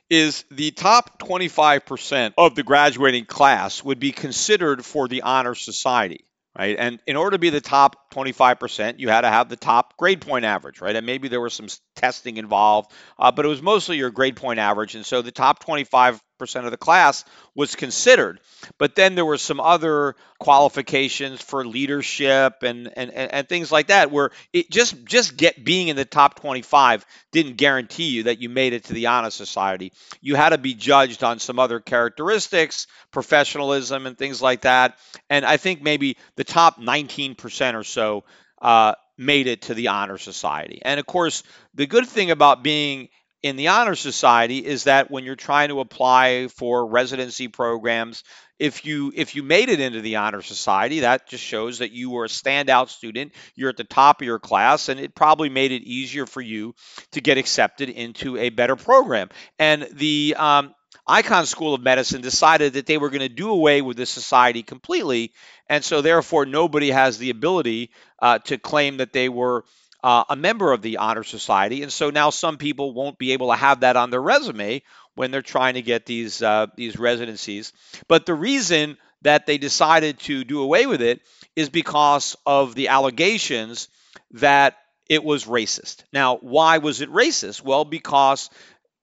[0.09, 6.25] is the top 25% of the graduating class would be considered for the Honor Society,
[6.59, 6.77] right?
[6.79, 10.21] And in order to be the top 25%, you had to have the top grade
[10.21, 10.95] point average, right?
[10.95, 14.59] And maybe there was some testing involved, uh, but it was mostly your grade point
[14.59, 14.95] average.
[14.95, 17.25] And so the top 25% of the class
[17.55, 18.41] was considered.
[18.79, 24.11] But then there were some other qualifications for leadership and, and, and, things like that
[24.11, 28.49] where it just just get being in the top 25 didn't guarantee you that you
[28.49, 29.93] made it to the honor society.
[30.21, 34.99] You had to be judged on some other characteristics, professionalism and things like that.
[35.31, 38.25] And I think maybe the top 19% or so
[38.61, 40.81] uh, made it to the honor society.
[40.83, 41.43] And of course,
[41.75, 43.09] the good thing about being
[43.43, 48.23] in the honor society is that when you're trying to apply for residency programs
[48.59, 52.11] if you if you made it into the honor society that just shows that you
[52.11, 55.73] were a standout student you're at the top of your class and it probably made
[55.73, 56.75] it easier for you
[57.11, 59.29] to get accepted into a better program.
[59.59, 60.75] And the um,
[61.09, 64.63] Icahn School of Medicine decided that they were going to do away with the society
[64.63, 65.33] completely,
[65.69, 67.91] and so therefore nobody has the ability
[68.21, 69.65] uh, to claim that they were
[70.03, 73.51] uh, a member of the honor society, and so now some people won't be able
[73.51, 74.83] to have that on their resume
[75.15, 77.73] when they're trying to get these uh, these residencies.
[78.09, 81.21] But the reason that they decided to do away with it
[81.55, 83.89] is because of the allegations
[84.33, 84.77] that
[85.09, 86.05] it was racist.
[86.13, 87.63] Now, why was it racist?
[87.63, 88.51] Well, because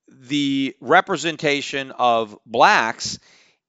[0.08, 3.20] the representation of blacks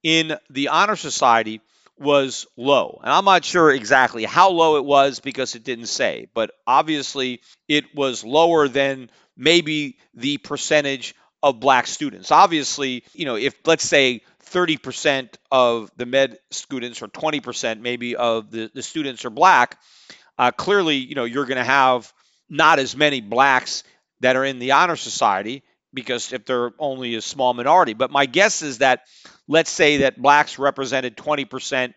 [0.02, 1.60] in the honor society
[2.00, 2.98] was low.
[3.02, 7.42] And I'm not sure exactly how low it was because it didn't say, but obviously
[7.68, 12.32] it was lower than maybe the percentage of black students.
[12.32, 18.50] Obviously, you know, if let's say 30% of the med students or 20% maybe of
[18.50, 19.78] the, the students are black,
[20.38, 22.12] uh, clearly, you know, you're going to have
[22.48, 23.84] not as many blacks
[24.20, 25.62] that are in the honor society
[25.92, 27.94] because if they're only a small minority.
[27.94, 29.02] But my guess is that
[29.48, 31.94] let's say that blacks represented 20%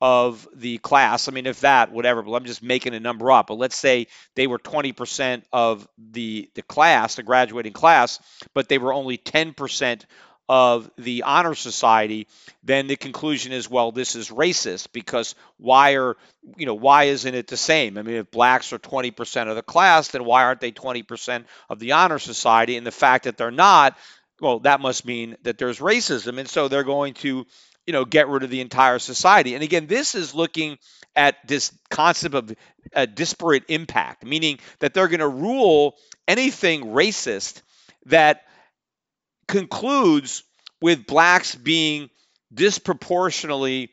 [0.00, 1.28] of the class.
[1.28, 3.46] I mean, if that, whatever, but I'm just making a number up.
[3.46, 8.18] But let's say they were 20% of the, the class, the graduating class,
[8.52, 10.04] but they were only 10%
[10.52, 12.28] of the honor society,
[12.62, 16.18] then the conclusion is, well, this is racist because why are,
[16.58, 17.96] you know, why isn't it the same?
[17.96, 21.78] I mean, if blacks are 20% of the class, then why aren't they 20% of
[21.78, 22.76] the honor society?
[22.76, 23.96] And the fact that they're not,
[24.42, 26.38] well, that must mean that there's racism.
[26.38, 27.46] And so they're going to,
[27.86, 29.54] you know, get rid of the entire society.
[29.54, 30.76] And again, this is looking
[31.16, 32.54] at this concept of
[32.92, 35.96] a disparate impact, meaning that they're going to rule
[36.28, 37.62] anything racist
[38.04, 38.42] that
[39.48, 40.44] concludes
[40.80, 42.10] with blacks being
[42.52, 43.90] disproportionately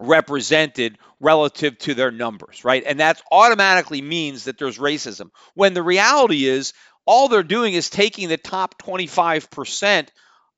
[0.00, 2.84] represented relative to their numbers, right?
[2.86, 5.30] And that automatically means that there's racism.
[5.54, 6.72] When the reality is,
[7.06, 10.08] all they're doing is taking the top 25%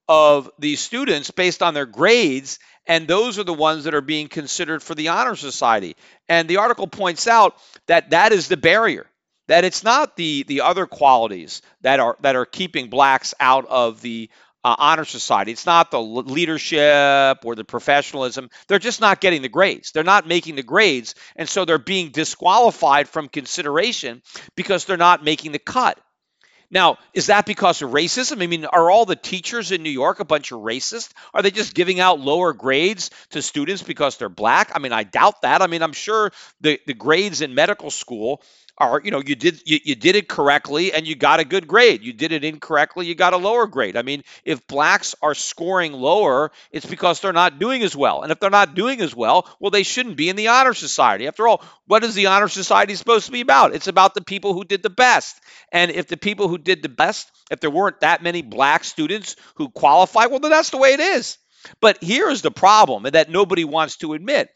[0.08, 4.28] of these students based on their grades, and those are the ones that are being
[4.28, 5.94] considered for the Honor Society.
[6.28, 7.54] And the article points out
[7.86, 9.06] that that is the barrier
[9.50, 14.00] that it's not the the other qualities that are that are keeping blacks out of
[14.00, 14.30] the
[14.62, 15.50] uh, honor society.
[15.50, 18.48] It's not the leadership or the professionalism.
[18.68, 19.90] They're just not getting the grades.
[19.90, 24.22] They're not making the grades, and so they're being disqualified from consideration
[24.54, 25.98] because they're not making the cut.
[26.70, 28.40] Now, is that because of racism?
[28.40, 31.12] I mean, are all the teachers in New York a bunch of racists?
[31.34, 34.70] Are they just giving out lower grades to students because they're black?
[34.72, 35.62] I mean, I doubt that.
[35.62, 36.30] I mean, I'm sure
[36.60, 38.40] the, the grades in medical school
[38.80, 41.68] are you know you did you, you did it correctly and you got a good
[41.68, 42.02] grade.
[42.02, 43.96] You did it incorrectly you got a lower grade.
[43.96, 48.22] I mean if blacks are scoring lower it's because they're not doing as well.
[48.22, 51.26] And if they're not doing as well well they shouldn't be in the honor society.
[51.26, 53.74] After all what is the honor society supposed to be about?
[53.74, 55.38] It's about the people who did the best.
[55.70, 59.36] And if the people who did the best if there weren't that many black students
[59.56, 61.36] who qualify well then that's the way it is.
[61.82, 64.48] But here's the problem and that nobody wants to admit.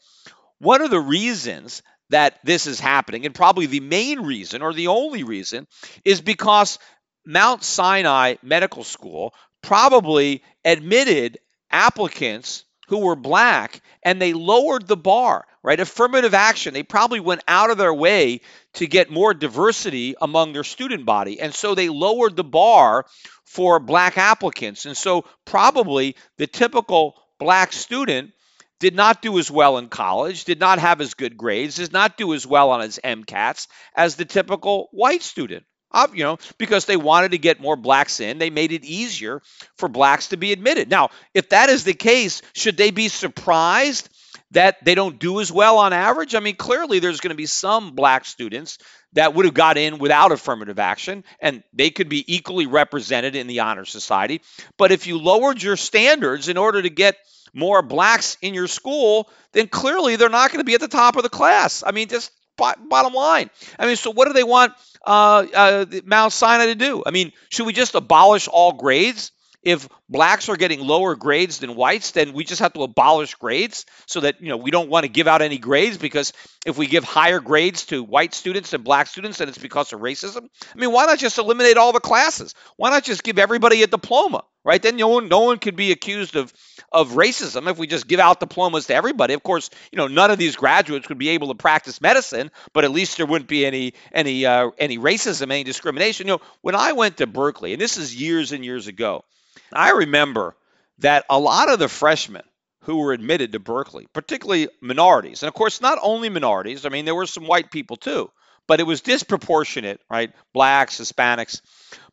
[0.57, 4.87] One of the reasons that this is happening, and probably the main reason or the
[4.87, 5.67] only reason,
[6.03, 6.79] is because
[7.25, 11.39] Mount Sinai Medical School probably admitted
[11.71, 15.79] applicants who were black and they lowered the bar, right?
[15.79, 16.73] Affirmative action.
[16.73, 18.41] They probably went out of their way
[18.73, 21.39] to get more diversity among their student body.
[21.39, 23.05] And so they lowered the bar
[23.43, 24.85] for black applicants.
[24.85, 28.31] And so probably the typical black student
[28.79, 32.17] did not do as well in college, did not have as good grades, does not
[32.17, 35.65] do as well on his MCATs as the typical white student.
[36.13, 39.41] You know, because they wanted to get more blacks in, they made it easier
[39.77, 40.89] for blacks to be admitted.
[40.89, 44.09] Now, if that is the case, should they be surprised
[44.51, 46.35] that they don't do as well on average?
[46.35, 48.77] I mean, clearly there's going to be some black students
[49.13, 53.47] that would have got in without affirmative action, and they could be equally represented in
[53.47, 54.41] the honor society.
[54.77, 57.15] But if you lowered your standards in order to get
[57.55, 61.15] more blacks in your school, then clearly they're not going to be at the top
[61.15, 61.83] of the class.
[61.85, 63.49] I mean, just bottom line.
[63.79, 64.73] I mean, so what do they want
[65.05, 67.03] uh, uh, Mount Sinai to do?
[67.05, 69.31] I mean, should we just abolish all grades?
[69.63, 73.85] If blacks are getting lower grades than whites, then we just have to abolish grades
[74.05, 76.33] so that you know we don't want to give out any grades because
[76.65, 80.01] if we give higher grades to white students than black students, then it's because of
[80.01, 80.47] racism.
[80.73, 82.53] I mean, why not just eliminate all the classes?
[82.77, 84.81] Why not just give everybody a diploma, right?
[84.81, 86.53] Then no one no one could be accused of
[86.91, 89.33] of racism if we just give out diplomas to everybody.
[89.33, 92.83] Of course, you know none of these graduates would be able to practice medicine, but
[92.83, 96.27] at least there wouldn't be any any uh, any racism, any discrimination.
[96.27, 99.23] You know, when I went to Berkeley, and this is years and years ago,
[99.71, 100.55] I remember
[100.99, 102.43] that a lot of the freshmen
[102.81, 106.85] who were admitted to Berkeley, particularly minorities, and of course not only minorities.
[106.85, 108.29] I mean, there were some white people too,
[108.67, 110.31] but it was disproportionate, right?
[110.53, 111.61] Blacks, Hispanics,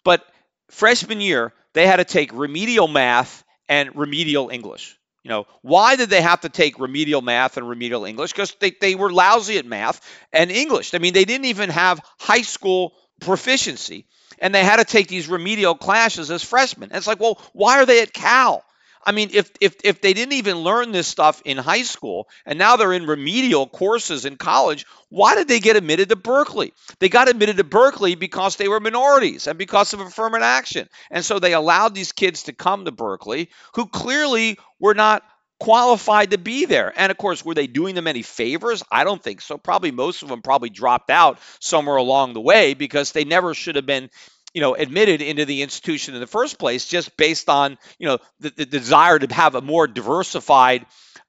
[0.05, 0.25] but
[0.71, 4.99] freshman year they had to take remedial math and remedial English.
[5.23, 8.33] You know, why did they have to take remedial math and remedial English?
[8.33, 10.01] Because they, they were lousy at math
[10.33, 10.95] and English.
[10.95, 12.93] I mean, they didn't even have high school
[13.23, 14.07] proficiency
[14.39, 16.91] and they had to take these remedial classes as freshmen.
[16.91, 18.65] And it's like, well, why are they at Cal?
[19.05, 22.59] I mean, if if if they didn't even learn this stuff in high school and
[22.59, 26.73] now they're in remedial courses in college, why did they get admitted to Berkeley?
[27.01, 30.89] They got admitted to Berkeley because they were minorities and because of affirmative action.
[31.11, 35.25] And so they allowed these kids to come to Berkeley who clearly were not
[35.63, 36.93] qualified to be there.
[36.97, 38.83] And of course, were they doing them any favors?
[38.91, 39.57] I don't think so.
[39.57, 43.77] Probably most of them probably dropped out somewhere along the way because they never should
[43.77, 44.11] have been
[44.55, 48.19] you know admitted into the institution in the first place just based on you know
[48.41, 50.85] the, the desire to have a more diversified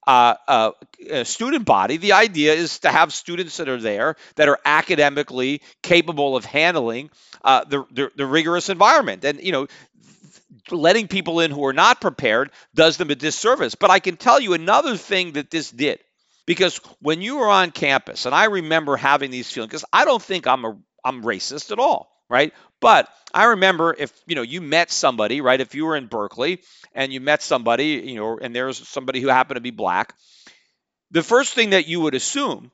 [0.08, 0.72] uh, uh,
[1.12, 1.98] uh, student body.
[1.98, 7.12] The idea is to have students that are there that are academically capable of handling
[7.44, 9.68] uh, the, the, the rigorous environment, and you know.
[10.72, 13.76] Letting people in who are not prepared does them a disservice.
[13.76, 16.00] But I can tell you another thing that this did,
[16.46, 20.22] because when you were on campus, and I remember having these feelings, because I don't
[20.22, 22.52] think I'm a I'm racist at all right?
[22.82, 25.62] But I remember if you know you met somebody, right?
[25.62, 26.62] If you were in Berkeley
[26.94, 30.16] and you met somebody, you know, and there's somebody who happened to be black,
[31.12, 32.72] the first thing that you would assume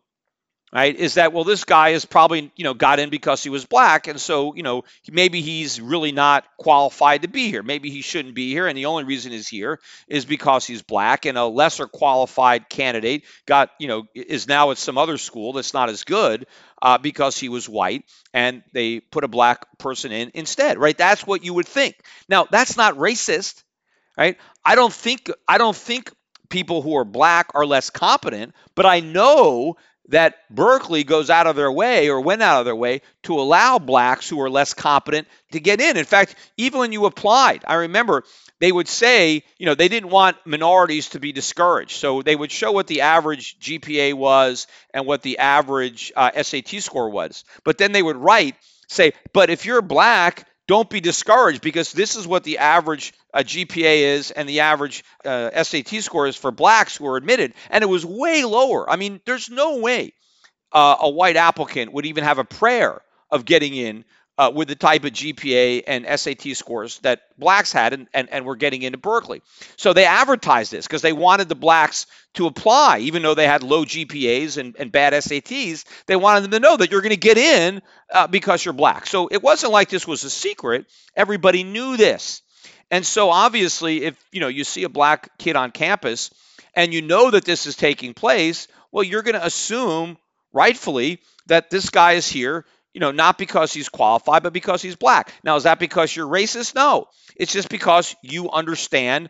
[0.73, 3.65] right is that well this guy is probably you know got in because he was
[3.65, 7.63] black and so you know maybe he's really not qualified to be here.
[7.63, 11.25] Maybe he shouldn't be here and the only reason he's here is because he's black
[11.25, 15.73] and a lesser qualified candidate got you know is now at some other school that's
[15.73, 16.45] not as good
[16.81, 20.97] uh, because he was white and they put a black person in instead right?
[20.97, 21.95] That's what you would think.
[22.27, 23.63] Now that's not racist
[24.17, 24.37] right?
[24.65, 26.11] I don't think i don't think
[26.49, 29.75] people who are black are less competent, but I know
[30.09, 33.79] that Berkeley goes out of their way or went out of their way to allow
[33.79, 35.97] blacks who are less competent to get in.
[35.97, 38.23] In fact, even when you applied, I remember
[38.59, 41.97] they would say, you know, they didn't want minorities to be discouraged.
[41.97, 46.81] So they would show what the average GPA was and what the average uh, SAT
[46.81, 47.45] score was.
[47.63, 48.55] But then they would write,
[48.87, 53.39] say, but if you're black, don't be discouraged because this is what the average uh,
[53.39, 57.55] GPA is and the average uh, SAT score is for blacks who are admitted.
[57.71, 58.87] And it was way lower.
[58.87, 60.13] I mean, there's no way
[60.71, 63.01] uh, a white applicant would even have a prayer
[63.31, 64.05] of getting in
[64.39, 68.45] uh, with the type of GPA and SAT scores that blacks had and, and, and
[68.45, 69.41] were getting into Berkeley.
[69.75, 73.63] So they advertised this because they wanted the blacks to apply, even though they had
[73.63, 75.83] low GPAs and, and bad SATs.
[76.05, 77.81] They wanted them to know that you're going to get in
[78.13, 79.07] uh, because you're black.
[79.07, 80.85] So it wasn't like this was a secret.
[81.17, 82.41] Everybody knew this.
[82.89, 86.31] And so obviously, if you know you see a black kid on campus
[86.73, 90.17] and you know that this is taking place, well, you're going to assume
[90.53, 94.95] rightfully that this guy is here, you know, not because he's qualified, but because he's
[94.95, 95.33] black.
[95.43, 96.75] Now, is that because you're racist?
[96.75, 97.07] No.
[97.35, 99.29] It's just because you understand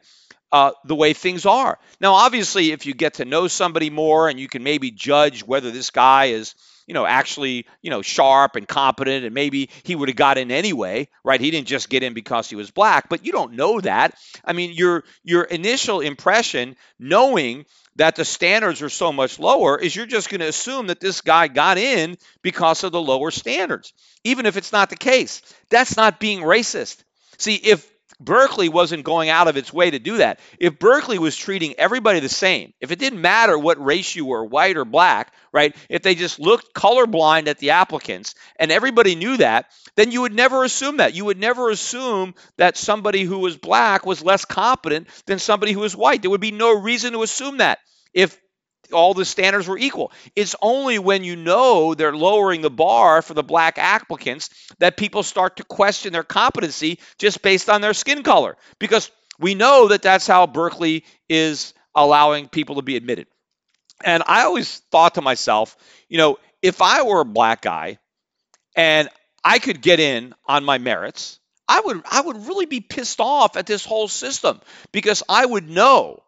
[0.51, 1.78] uh, the way things are.
[2.01, 5.72] Now, obviously, if you get to know somebody more and you can maybe judge whether
[5.72, 6.55] this guy is
[6.89, 10.49] you know, actually, you know, sharp and competent, and maybe he would have got in
[10.49, 11.39] anyway, right?
[11.39, 14.16] He didn't just get in because he was black, but you don't know that.
[14.43, 17.66] I mean, your your initial impression, knowing
[18.00, 21.20] that the standards are so much lower, is you're just going to assume that this
[21.20, 23.93] guy got in because of the lower standards,
[24.24, 25.41] even if it's not the case.
[25.70, 27.04] That's not being racist.
[27.38, 27.86] See, if
[28.20, 30.39] Berkeley wasn't going out of its way to do that.
[30.59, 34.43] If Berkeley was treating everybody the same, if it didn't matter what race you were,
[34.43, 35.76] white or black, right?
[35.89, 40.36] If they just looked colorblind at the applicants and everybody knew that, then you would
[40.36, 41.13] never assume that.
[41.13, 45.80] You would never assume that somebody who was black was less competent than somebody who
[45.80, 46.22] was white.
[46.22, 47.80] There would be no reason to assume that
[48.13, 48.38] if
[48.91, 50.11] all the standards were equal.
[50.35, 55.23] It's only when you know they're lowering the bar for the black applicants that people
[55.23, 60.01] start to question their competency just based on their skin color because we know that
[60.01, 63.27] that's how Berkeley is allowing people to be admitted.
[64.03, 65.75] And I always thought to myself,
[66.07, 67.97] you know, if I were a black guy
[68.75, 69.09] and
[69.43, 73.55] I could get in on my merits, I would I would really be pissed off
[73.55, 74.59] at this whole system
[74.91, 76.23] because I would know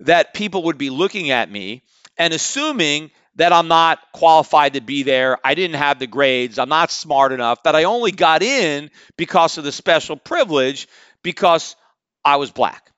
[0.00, 1.82] that people would be looking at me
[2.18, 6.70] and assuming that I'm not qualified to be there, I didn't have the grades, I'm
[6.70, 10.88] not smart enough, that I only got in because of the special privilege
[11.22, 11.76] because
[12.24, 12.90] I was black.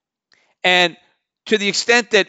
[0.62, 0.96] And
[1.46, 2.28] to the extent that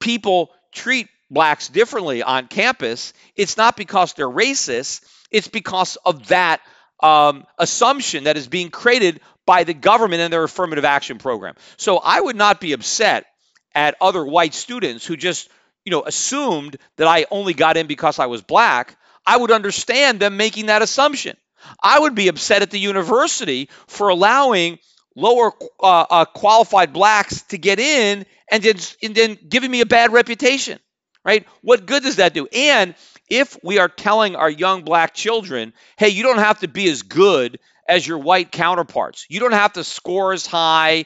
[0.00, 6.60] people treat blacks differently on campus, it's not because they're racist, it's because of that
[7.00, 11.54] um, assumption that is being created by the government and their affirmative action program.
[11.76, 13.26] So I would not be upset
[13.74, 15.48] at other white students who just
[15.84, 18.96] you know, assumed that I only got in because I was black,
[19.26, 21.36] I would understand them making that assumption.
[21.82, 24.78] I would be upset at the university for allowing
[25.14, 29.86] lower uh, uh, qualified blacks to get in and then, and then giving me a
[29.86, 30.78] bad reputation,
[31.24, 31.46] right?
[31.62, 32.46] What good does that do?
[32.46, 32.94] And
[33.28, 37.02] if we are telling our young black children, hey, you don't have to be as
[37.02, 41.04] good as your white counterparts, you don't have to score as high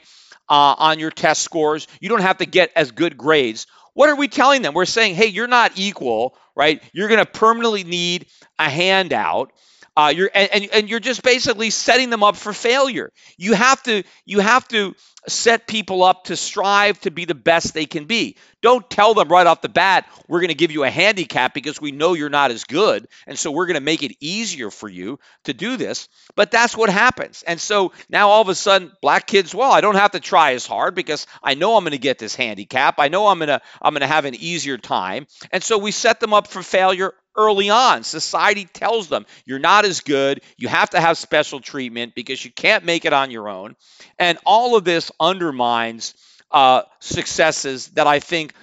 [0.49, 3.67] uh, on your test scores, you don't have to get as good grades.
[3.93, 4.73] What are we telling them?
[4.73, 6.83] We're saying, hey, you're not equal, right?
[6.93, 8.27] You're going to permanently need
[8.59, 9.51] a handout.
[9.97, 13.13] Uh, you're and, and, and you're just basically setting them up for failure.
[13.37, 14.93] You have to you have to
[15.27, 18.35] set people up to strive to be the best they can be.
[18.61, 21.79] Don't tell them right off the bat, we're going to give you a handicap because
[21.79, 23.07] we know you're not as good.
[23.27, 26.09] And so we're going to make it easier for you to do this.
[26.35, 27.43] But that's what happens.
[27.45, 30.53] And so now all of a sudden, black kids, well, I don't have to try
[30.53, 32.95] as hard because I know I'm going to get this handicap.
[32.97, 35.27] I know I'm going to I'm going to have an easier time.
[35.51, 38.03] And so we set them up for failure early on.
[38.03, 40.41] Society tells them you're not as good.
[40.57, 43.75] You have to have special treatment because you can't make it on your own.
[44.17, 46.13] And all of this undermines
[46.51, 48.53] uh, successes that I think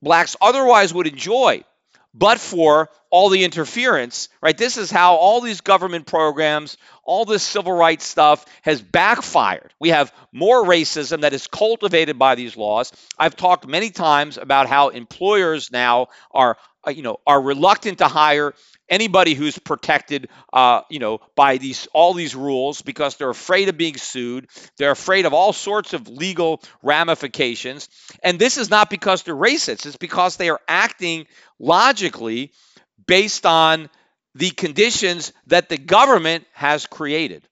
[0.00, 1.64] blacks otherwise would enjoy,
[2.14, 4.56] but for all the interference, right?
[4.56, 9.72] This is how all these government programs, all this civil rights stuff has backfired.
[9.80, 12.92] We have more racism that is cultivated by these laws.
[13.18, 18.08] I've talked many times about how employers now are uh, you know, are reluctant to
[18.08, 18.54] hire
[18.92, 23.76] anybody who's protected, uh, you know, by these all these rules because they're afraid of
[23.76, 24.48] being sued.
[24.76, 27.88] They're afraid of all sorts of legal ramifications.
[28.22, 29.86] And this is not because they're racist.
[29.86, 31.26] It's because they are acting
[31.58, 32.52] logically
[33.06, 33.88] based on
[34.34, 37.48] the conditions that the government has created.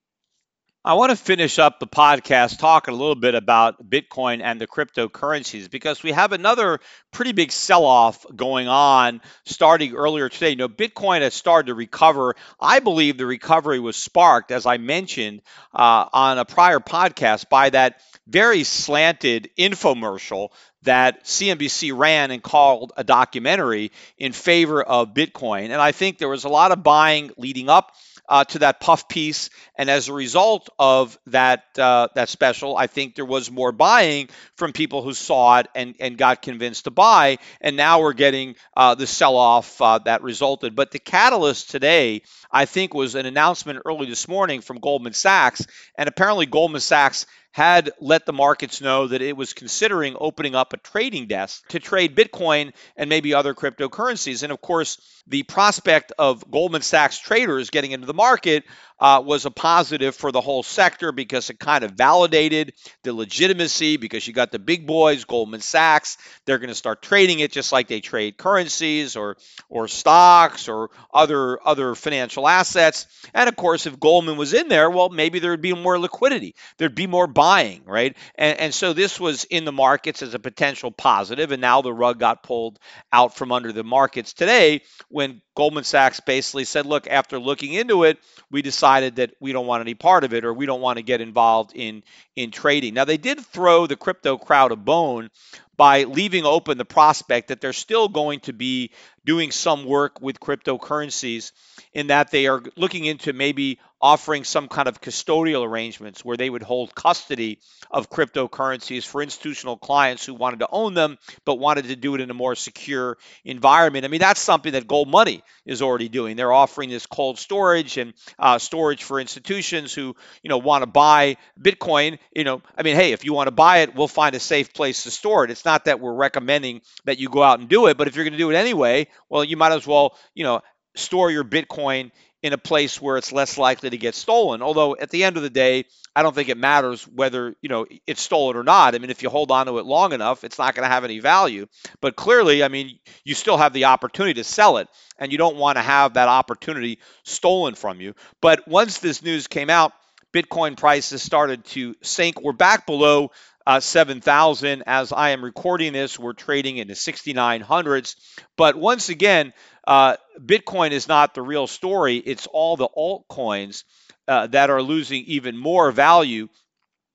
[0.83, 4.67] I want to finish up the podcast talking a little bit about Bitcoin and the
[4.67, 10.51] cryptocurrencies because we have another pretty big sell off going on starting earlier today.
[10.51, 12.35] You know, Bitcoin has started to recover.
[12.59, 15.43] I believe the recovery was sparked, as I mentioned
[15.75, 20.49] uh, on a prior podcast, by that very slanted infomercial
[20.85, 25.65] that CNBC ran and called a documentary in favor of Bitcoin.
[25.65, 27.95] And I think there was a lot of buying leading up
[28.31, 32.87] uh, to that puff piece, and as a result of that uh, that special, I
[32.87, 36.93] think there was more buying from people who saw it and and got convinced to
[36.93, 40.77] buy, and now we're getting uh, the sell-off uh, that resulted.
[40.77, 45.67] But the catalyst today, I think, was an announcement early this morning from Goldman Sachs,
[45.99, 50.73] and apparently Goldman Sachs had let the markets know that it was considering opening up
[50.73, 54.43] a trading desk to trade Bitcoin and maybe other cryptocurrencies.
[54.43, 58.65] And of course, the prospect of Goldman Sachs traders getting into the market
[59.01, 63.97] uh, was a positive for the whole sector because it kind of validated the legitimacy
[63.97, 67.73] because you got the big boys, Goldman Sachs, they're going to start trading it just
[67.73, 69.37] like they trade currencies or
[69.69, 73.07] or stocks or other other financial assets.
[73.33, 76.55] And of course, if Goldman was in there, well, maybe there would be more liquidity.
[76.77, 78.19] There'd be more buying, right?
[78.35, 81.91] And, and so this was in the markets as a potential positive, and now the
[81.91, 82.79] rug got pulled
[83.11, 88.05] out from under the markets today when Goldman Sachs basically said, look, after looking into
[88.05, 88.19] it,
[88.51, 91.03] we decided that we don't want any part of it or we don't want to
[91.03, 92.03] get involved in,
[92.37, 92.93] in trading.
[92.93, 95.31] Now, they did throw the crypto crowd a bone
[95.79, 98.91] by leaving open the prospect that they're still going to be
[99.25, 101.53] doing some work with cryptocurrencies
[101.93, 106.49] in that they are looking into maybe offering some kind of custodial arrangements where they
[106.49, 107.59] would hold custody
[107.91, 112.21] of cryptocurrencies for institutional clients who wanted to own them but wanted to do it
[112.21, 114.07] in a more secure environment.
[114.07, 116.37] I mean, that's something that Gold Money is already doing.
[116.37, 120.87] They're offering this cold storage and uh, storage for institutions who, you know, want to
[120.87, 122.19] buy Bitcoin.
[122.35, 124.73] You know, I mean, hey, if you want to buy it, we'll find a safe
[124.73, 125.51] place to store it.
[125.51, 128.25] It's not that we're recommending that you go out and do it, but if you're
[128.25, 130.61] going to do it anyway, well, you might as well, you know,
[130.95, 132.11] store your Bitcoin
[132.43, 134.63] in a place where it's less likely to get stolen.
[134.63, 135.85] Although at the end of the day,
[136.17, 138.95] I don't think it matters whether you know it's stolen or not.
[138.95, 141.05] I mean, if you hold on to it long enough, it's not going to have
[141.05, 141.67] any value.
[142.01, 144.89] But clearly, I mean, you still have the opportunity to sell it,
[145.19, 148.15] and you don't want to have that opportunity stolen from you.
[148.41, 149.93] But once this news came out,
[150.33, 152.41] Bitcoin prices started to sink.
[152.41, 153.33] We're back below
[153.71, 156.19] uh, 7,000 as I am recording this.
[156.19, 158.17] We're trading into the 6,900s.
[158.57, 159.53] But once again,
[159.87, 162.17] uh, Bitcoin is not the real story.
[162.17, 163.85] It's all the altcoins
[164.27, 166.49] uh, that are losing even more value.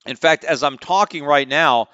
[0.06, 1.89] In fact, as I'm talking right now,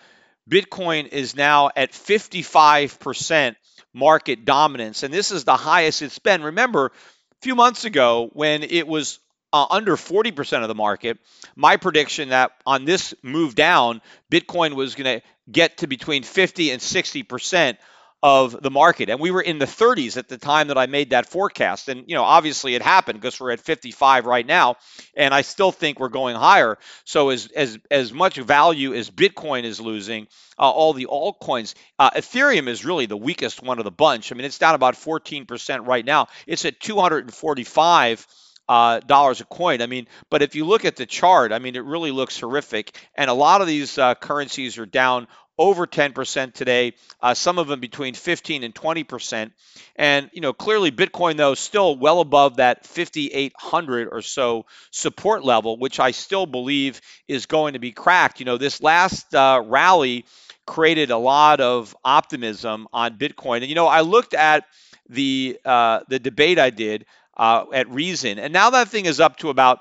[0.48, 3.56] Bitcoin is now at 55%
[3.96, 5.02] market dominance.
[5.02, 6.44] And this is the highest it's been.
[6.44, 9.18] Remember, a few months ago when it was
[9.54, 11.18] uh, under 40% of the market.
[11.56, 16.72] My prediction that on this move down, Bitcoin was going to get to between 50
[16.72, 17.78] and 60%
[18.24, 19.10] of the market.
[19.10, 21.90] And we were in the 30s at the time that I made that forecast.
[21.90, 24.76] And, you know, obviously it happened because we're at 55 right now.
[25.16, 26.78] And I still think we're going higher.
[27.04, 30.28] So as, as, as much value as Bitcoin is losing,
[30.60, 34.32] uh, all the altcoins, uh, Ethereum is really the weakest one of the bunch.
[34.32, 36.28] I mean, it's down about 14% right now.
[36.46, 38.28] It's at 245
[38.72, 39.82] uh, dollars a coin.
[39.82, 42.98] I mean, but if you look at the chart, I mean, it really looks horrific.
[43.16, 47.68] And a lot of these uh, currencies are down over 10% today, uh, some of
[47.68, 49.52] them between 15 and 20%.
[49.98, 55.78] And, you know, clearly Bitcoin, though, still well above that 5,800 or so support level,
[55.78, 58.40] which I still believe is going to be cracked.
[58.40, 60.24] You know, this last uh, rally
[60.66, 63.58] created a lot of optimism on Bitcoin.
[63.58, 64.64] And, you know, I looked at
[65.10, 67.06] the, uh, the debate I did
[67.38, 69.80] uh, at Reason, and now that thing is up to about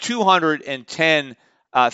[0.00, 1.36] 210,000
[1.72, 1.90] uh,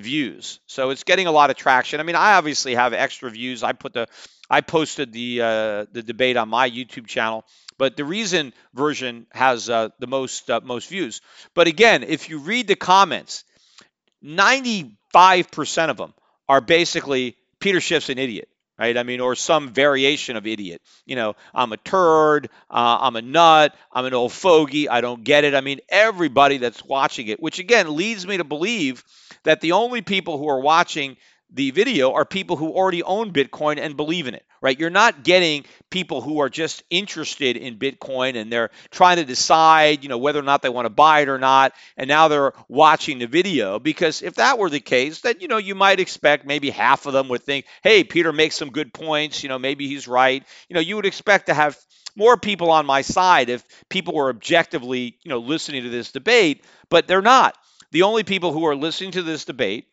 [0.00, 0.60] views.
[0.66, 2.00] So it's getting a lot of traction.
[2.00, 3.62] I mean, I obviously have extra views.
[3.62, 4.06] I put the,
[4.50, 7.44] I posted the uh, the debate on my YouTube channel,
[7.78, 11.20] but the Reason version has uh, the most uh, most views.
[11.54, 13.44] But again, if you read the comments,
[14.24, 16.14] 95% of them
[16.48, 18.48] are basically Peter Schiff's an idiot
[18.78, 18.96] right?
[18.96, 20.80] I mean, or some variation of idiot.
[21.04, 25.24] You know, I'm a turd, uh, I'm a nut, I'm an old fogey, I don't
[25.24, 25.54] get it.
[25.54, 29.04] I mean, everybody that's watching it, which again leads me to believe
[29.42, 31.16] that the only people who are watching
[31.50, 34.78] the video are people who already own Bitcoin and believe in it, right?
[34.78, 40.02] You're not getting people who are just interested in Bitcoin and they're trying to decide,
[40.02, 41.72] you know, whether or not they want to buy it or not.
[41.96, 45.58] And now they're watching the video because if that were the case, then, you know,
[45.58, 49.42] you might expect maybe half of them would think, hey, Peter makes some good points.
[49.42, 50.44] You know, maybe he's right.
[50.68, 51.78] You know, you would expect to have
[52.16, 56.64] more people on my side if people were objectively, you know, listening to this debate,
[56.90, 57.56] but they're not.
[57.92, 59.86] The only people who are listening to this debate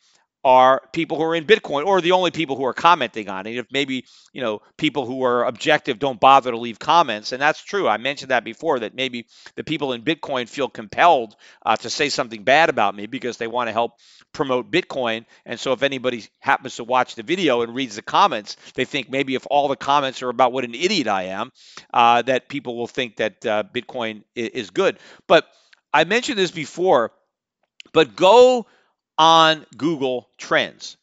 [0.45, 3.57] are people who are in Bitcoin or the only people who are commenting on it.
[3.57, 7.31] If maybe, you know, people who are objective don't bother to leave comments.
[7.31, 7.87] And that's true.
[7.87, 9.25] I mentioned that before that maybe
[9.55, 11.35] the people in Bitcoin feel compelled
[11.65, 13.93] uh, to say something bad about me because they want to help
[14.33, 15.25] promote Bitcoin.
[15.47, 19.09] And so if anybody happens to watch the video and reads the comments, they think
[19.09, 21.51] maybe if all the comments are about what an idiot I am,
[21.91, 24.99] uh, that people will think that uh, Bitcoin is good.
[25.27, 25.47] But
[25.91, 27.13] I mentioned this before,
[27.93, 28.67] but go
[29.17, 30.97] on Google Trends.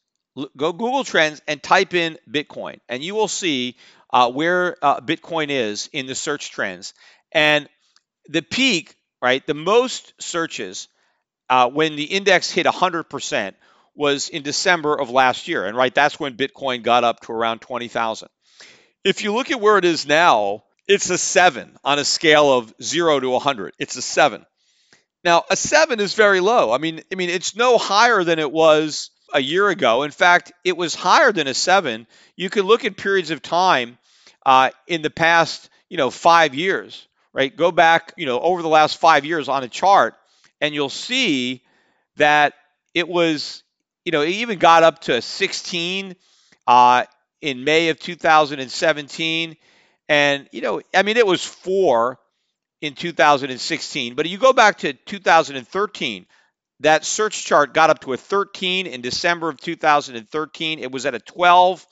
[0.56, 3.76] Go Google Trends and type in Bitcoin, and you will see
[4.12, 6.94] uh, where uh, Bitcoin is in the search trends.
[7.32, 7.68] And
[8.26, 10.88] the peak, right, the most searches
[11.48, 13.54] uh, when the index hit 100%
[13.94, 15.66] was in December of last year.
[15.66, 18.28] And right, that's when Bitcoin got up to around 20,000.
[19.04, 22.72] If you look at where it is now, it's a seven on a scale of
[22.82, 23.74] zero to 100.
[23.78, 24.46] It's a seven.
[25.24, 26.72] Now, a seven is very low.
[26.72, 30.02] I mean, I mean, it's no higher than it was a year ago.
[30.02, 32.06] In fact, it was higher than a seven.
[32.36, 33.98] You can look at periods of time
[34.44, 37.54] uh, in the past, you know, five years, right?
[37.54, 40.14] Go back, you know, over the last five years on a chart,
[40.60, 41.62] and you'll see
[42.16, 42.54] that
[42.94, 43.62] it was,
[44.04, 46.16] you know, it even got up to 16
[46.66, 47.04] uh,
[47.40, 49.56] in May of 2017.
[50.08, 52.18] And, you know, I mean, it was four
[52.82, 54.14] in 2016.
[54.14, 56.26] But you go back to 2013,
[56.80, 60.80] that search chart got up to a 13 in December of 2013.
[60.80, 61.86] It was at a 12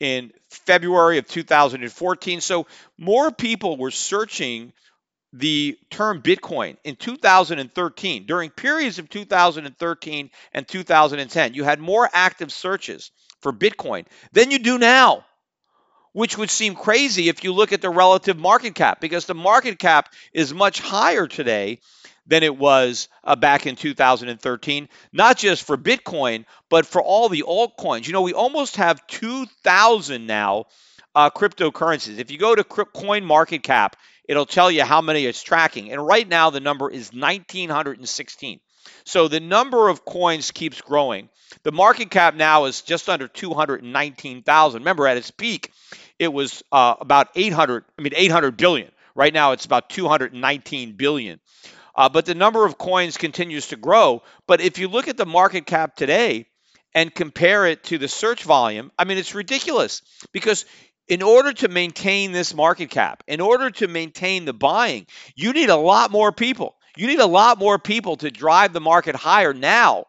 [0.00, 2.40] in February of 2014.
[2.40, 2.66] So
[2.98, 4.72] more people were searching
[5.32, 8.26] the term Bitcoin in 2013.
[8.26, 14.58] During periods of 2013 and 2010, you had more active searches for Bitcoin than you
[14.58, 15.24] do now
[16.14, 19.78] which would seem crazy if you look at the relative market cap because the market
[19.78, 21.80] cap is much higher today
[22.26, 27.44] than it was uh, back in 2013, not just for Bitcoin, but for all the
[27.46, 28.06] altcoins.
[28.06, 30.66] You know, we almost have 2,000 now
[31.16, 32.18] uh, cryptocurrencies.
[32.18, 33.94] If you go to CoinMarketCap,
[34.26, 35.90] it'll tell you how many it's tracking.
[35.92, 38.60] And right now, the number is 1,916.
[39.04, 41.28] So the number of coins keeps growing.
[41.62, 44.80] The market cap now is just under 219,000.
[44.80, 45.72] Remember, at its peak,
[46.24, 48.90] it was uh, about 800, I mean 800 billion.
[49.14, 51.40] Right now it's about 219 billion.
[51.94, 54.22] Uh, but the number of coins continues to grow.
[54.48, 56.46] But if you look at the market cap today
[56.92, 60.02] and compare it to the search volume, I mean it's ridiculous
[60.32, 60.64] because
[61.06, 65.06] in order to maintain this market cap, in order to maintain the buying,
[65.36, 66.74] you need a lot more people.
[66.96, 70.06] You need a lot more people to drive the market higher now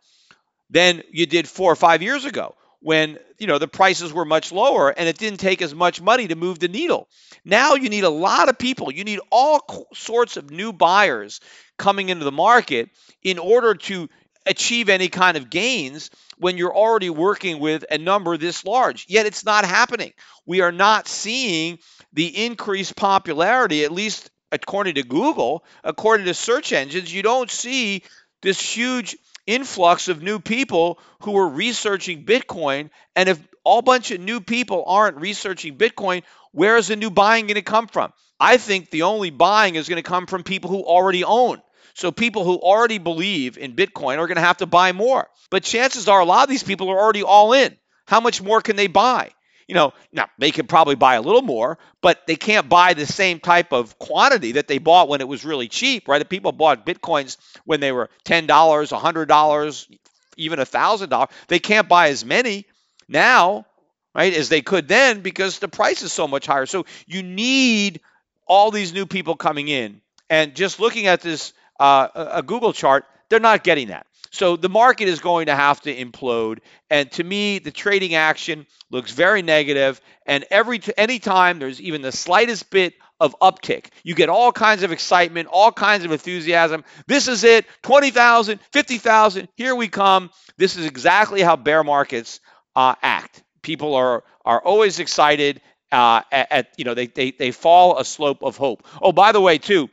[0.69, 2.55] than you did four or five years ago
[2.85, 6.27] when you know the prices were much lower and it didn't take as much money
[6.27, 7.09] to move the needle.
[7.43, 8.91] Now you need a lot of people.
[8.91, 11.39] You need all sorts of new buyers
[11.79, 12.91] coming into the market
[13.23, 14.07] in order to
[14.45, 19.07] achieve any kind of gains when you're already working with a number this large.
[19.09, 20.13] Yet it's not happening.
[20.45, 21.79] We are not seeing
[22.13, 27.11] the increased popularity, at least according to Google, according to search engines.
[27.11, 28.03] You don't see
[28.43, 29.17] this huge
[29.47, 32.89] influx of new people who are researching Bitcoin.
[33.15, 37.47] And if all bunch of new people aren't researching Bitcoin, where is the new buying
[37.47, 38.13] going to come from?
[38.39, 41.61] I think the only buying is going to come from people who already own.
[41.93, 45.27] So people who already believe in Bitcoin are going to have to buy more.
[45.49, 47.77] But chances are a lot of these people are already all in.
[48.05, 49.31] How much more can they buy?
[49.67, 53.07] You know, now they could probably buy a little more, but they can't buy the
[53.07, 56.27] same type of quantity that they bought when it was really cheap, right?
[56.29, 59.97] People bought Bitcoins when they were $10, $100,
[60.37, 61.31] even $1,000.
[61.47, 62.65] They can't buy as many
[63.07, 63.65] now,
[64.13, 66.67] right, as they could then because the price is so much higher.
[66.67, 68.01] So you need
[68.47, 70.01] all these new people coming in.
[70.29, 74.05] And just looking at this uh, a Google chart, they're not getting that.
[74.35, 76.59] So the market is going to have to implode.
[76.89, 80.01] And to me, the trading action looks very negative.
[80.25, 84.83] And every t- anytime there's even the slightest bit of uptick, you get all kinds
[84.83, 86.83] of excitement, all kinds of enthusiasm.
[87.07, 90.29] This is it 20,000, 50,000, here we come.
[90.57, 92.41] This is exactly how bear markets
[92.75, 93.41] uh, act.
[93.61, 95.61] People are, are always excited.
[95.91, 98.85] Uh, at, at, you know they, they they fall a slope of hope.
[99.01, 99.87] Oh, by the way, too,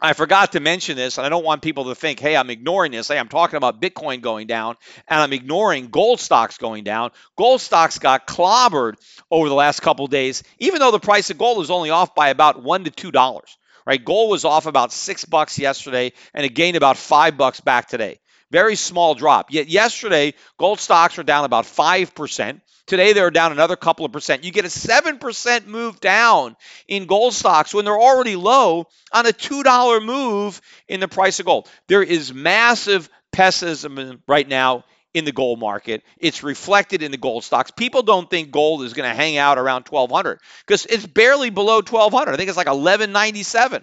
[0.00, 2.92] I forgot to mention this, and I don't want people to think, hey, I'm ignoring
[2.92, 3.08] this.
[3.08, 4.76] Hey, I'm talking about Bitcoin going down,
[5.08, 7.12] and I'm ignoring gold stocks going down.
[7.36, 8.96] Gold stocks got clobbered
[9.30, 12.28] over the last couple days, even though the price of gold is only off by
[12.28, 13.56] about one to two dollars.
[13.86, 14.04] Right?
[14.04, 18.18] Gold was off about six bucks yesterday, and it gained about five bucks back today.
[18.50, 19.52] Very small drop.
[19.52, 22.60] Yet yesterday, gold stocks were down about 5%.
[22.86, 24.44] Today, they're down another couple of percent.
[24.44, 29.30] You get a 7% move down in gold stocks when they're already low on a
[29.30, 31.68] $2 move in the price of gold.
[31.88, 34.84] There is massive pessimism right now
[35.14, 36.04] in the gold market.
[36.18, 37.72] It's reflected in the gold stocks.
[37.72, 41.76] People don't think gold is going to hang out around 1200 because it's barely below
[41.76, 42.32] 1200.
[42.32, 43.82] I think it's like 1197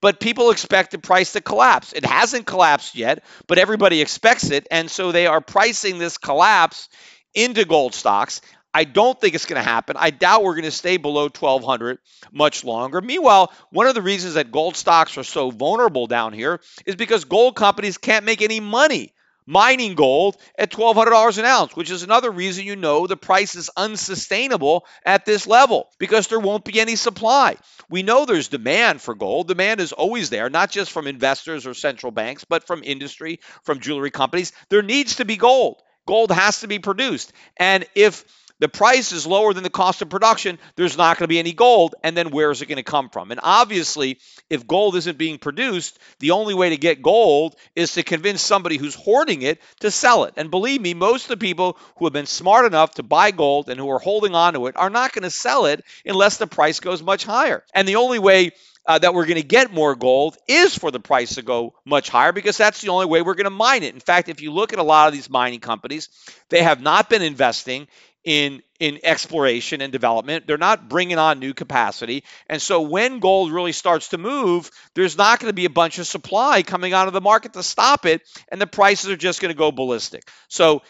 [0.00, 1.92] but people expect the price to collapse.
[1.92, 4.66] It hasn't collapsed yet, but everybody expects it.
[4.70, 6.88] And so they are pricing this collapse
[7.34, 8.40] into gold stocks.
[8.74, 9.96] I don't think it's going to happen.
[9.98, 11.98] I doubt we're going to stay below 1200
[12.30, 13.00] much longer.
[13.00, 17.24] Meanwhile, one of the reasons that gold stocks are so vulnerable down here is because
[17.24, 19.14] gold companies can't make any money
[19.48, 23.70] mining gold at $1,200 an ounce, which is another reason you know the price is
[23.76, 27.56] unsustainable at this level because there won't be any supply.
[27.88, 29.48] We know there's demand for gold.
[29.48, 33.80] Demand is always there, not just from investors or central banks, but from industry, from
[33.80, 34.52] jewelry companies.
[34.68, 35.82] There needs to be gold.
[36.06, 37.32] Gold has to be produced.
[37.56, 38.24] And if
[38.60, 41.52] the price is lower than the cost of production, there's not going to be any
[41.52, 41.94] gold.
[42.02, 43.30] And then where is it going to come from?
[43.30, 44.18] And obviously,
[44.50, 48.76] if gold isn't being produced, the only way to get gold is to convince somebody
[48.76, 50.34] who's hoarding it to sell it.
[50.36, 53.68] And believe me, most of the people who have been smart enough to buy gold
[53.68, 56.46] and who are holding on to it are not going to sell it unless the
[56.46, 57.62] price goes much higher.
[57.74, 58.52] And the only way
[58.88, 62.08] uh, that we're going to get more gold is for the price to go much
[62.08, 63.92] higher because that's the only way we're going to mine it.
[63.92, 66.08] In fact, if you look at a lot of these mining companies,
[66.48, 67.86] they have not been investing
[68.24, 70.46] in in exploration and development.
[70.46, 72.22] They're not bringing on new capacity.
[72.48, 75.98] And so when gold really starts to move, there's not going to be a bunch
[75.98, 79.40] of supply coming out of the market to stop it and the prices are just
[79.40, 80.22] going to go ballistic.
[80.48, 80.82] So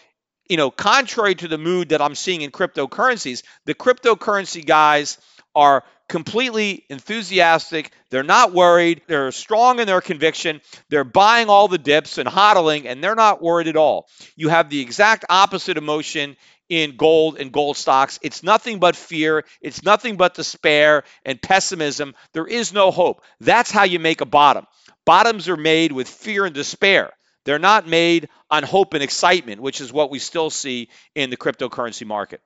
[0.48, 5.18] you know, contrary to the mood that I'm seeing in cryptocurrencies, the cryptocurrency guys
[5.54, 7.92] are completely enthusiastic.
[8.10, 9.02] They're not worried.
[9.06, 10.60] They're strong in their conviction.
[10.88, 14.08] They're buying all the dips and hodling, and they're not worried at all.
[14.36, 16.36] You have the exact opposite emotion
[16.68, 18.18] in gold and gold stocks.
[18.22, 19.44] It's nothing but fear.
[19.60, 22.14] It's nothing but despair and pessimism.
[22.32, 23.22] There is no hope.
[23.40, 24.66] That's how you make a bottom.
[25.06, 27.12] Bottoms are made with fear and despair.
[27.44, 31.36] They're not made on hope and excitement, which is what we still see in the
[31.36, 32.42] cryptocurrency market.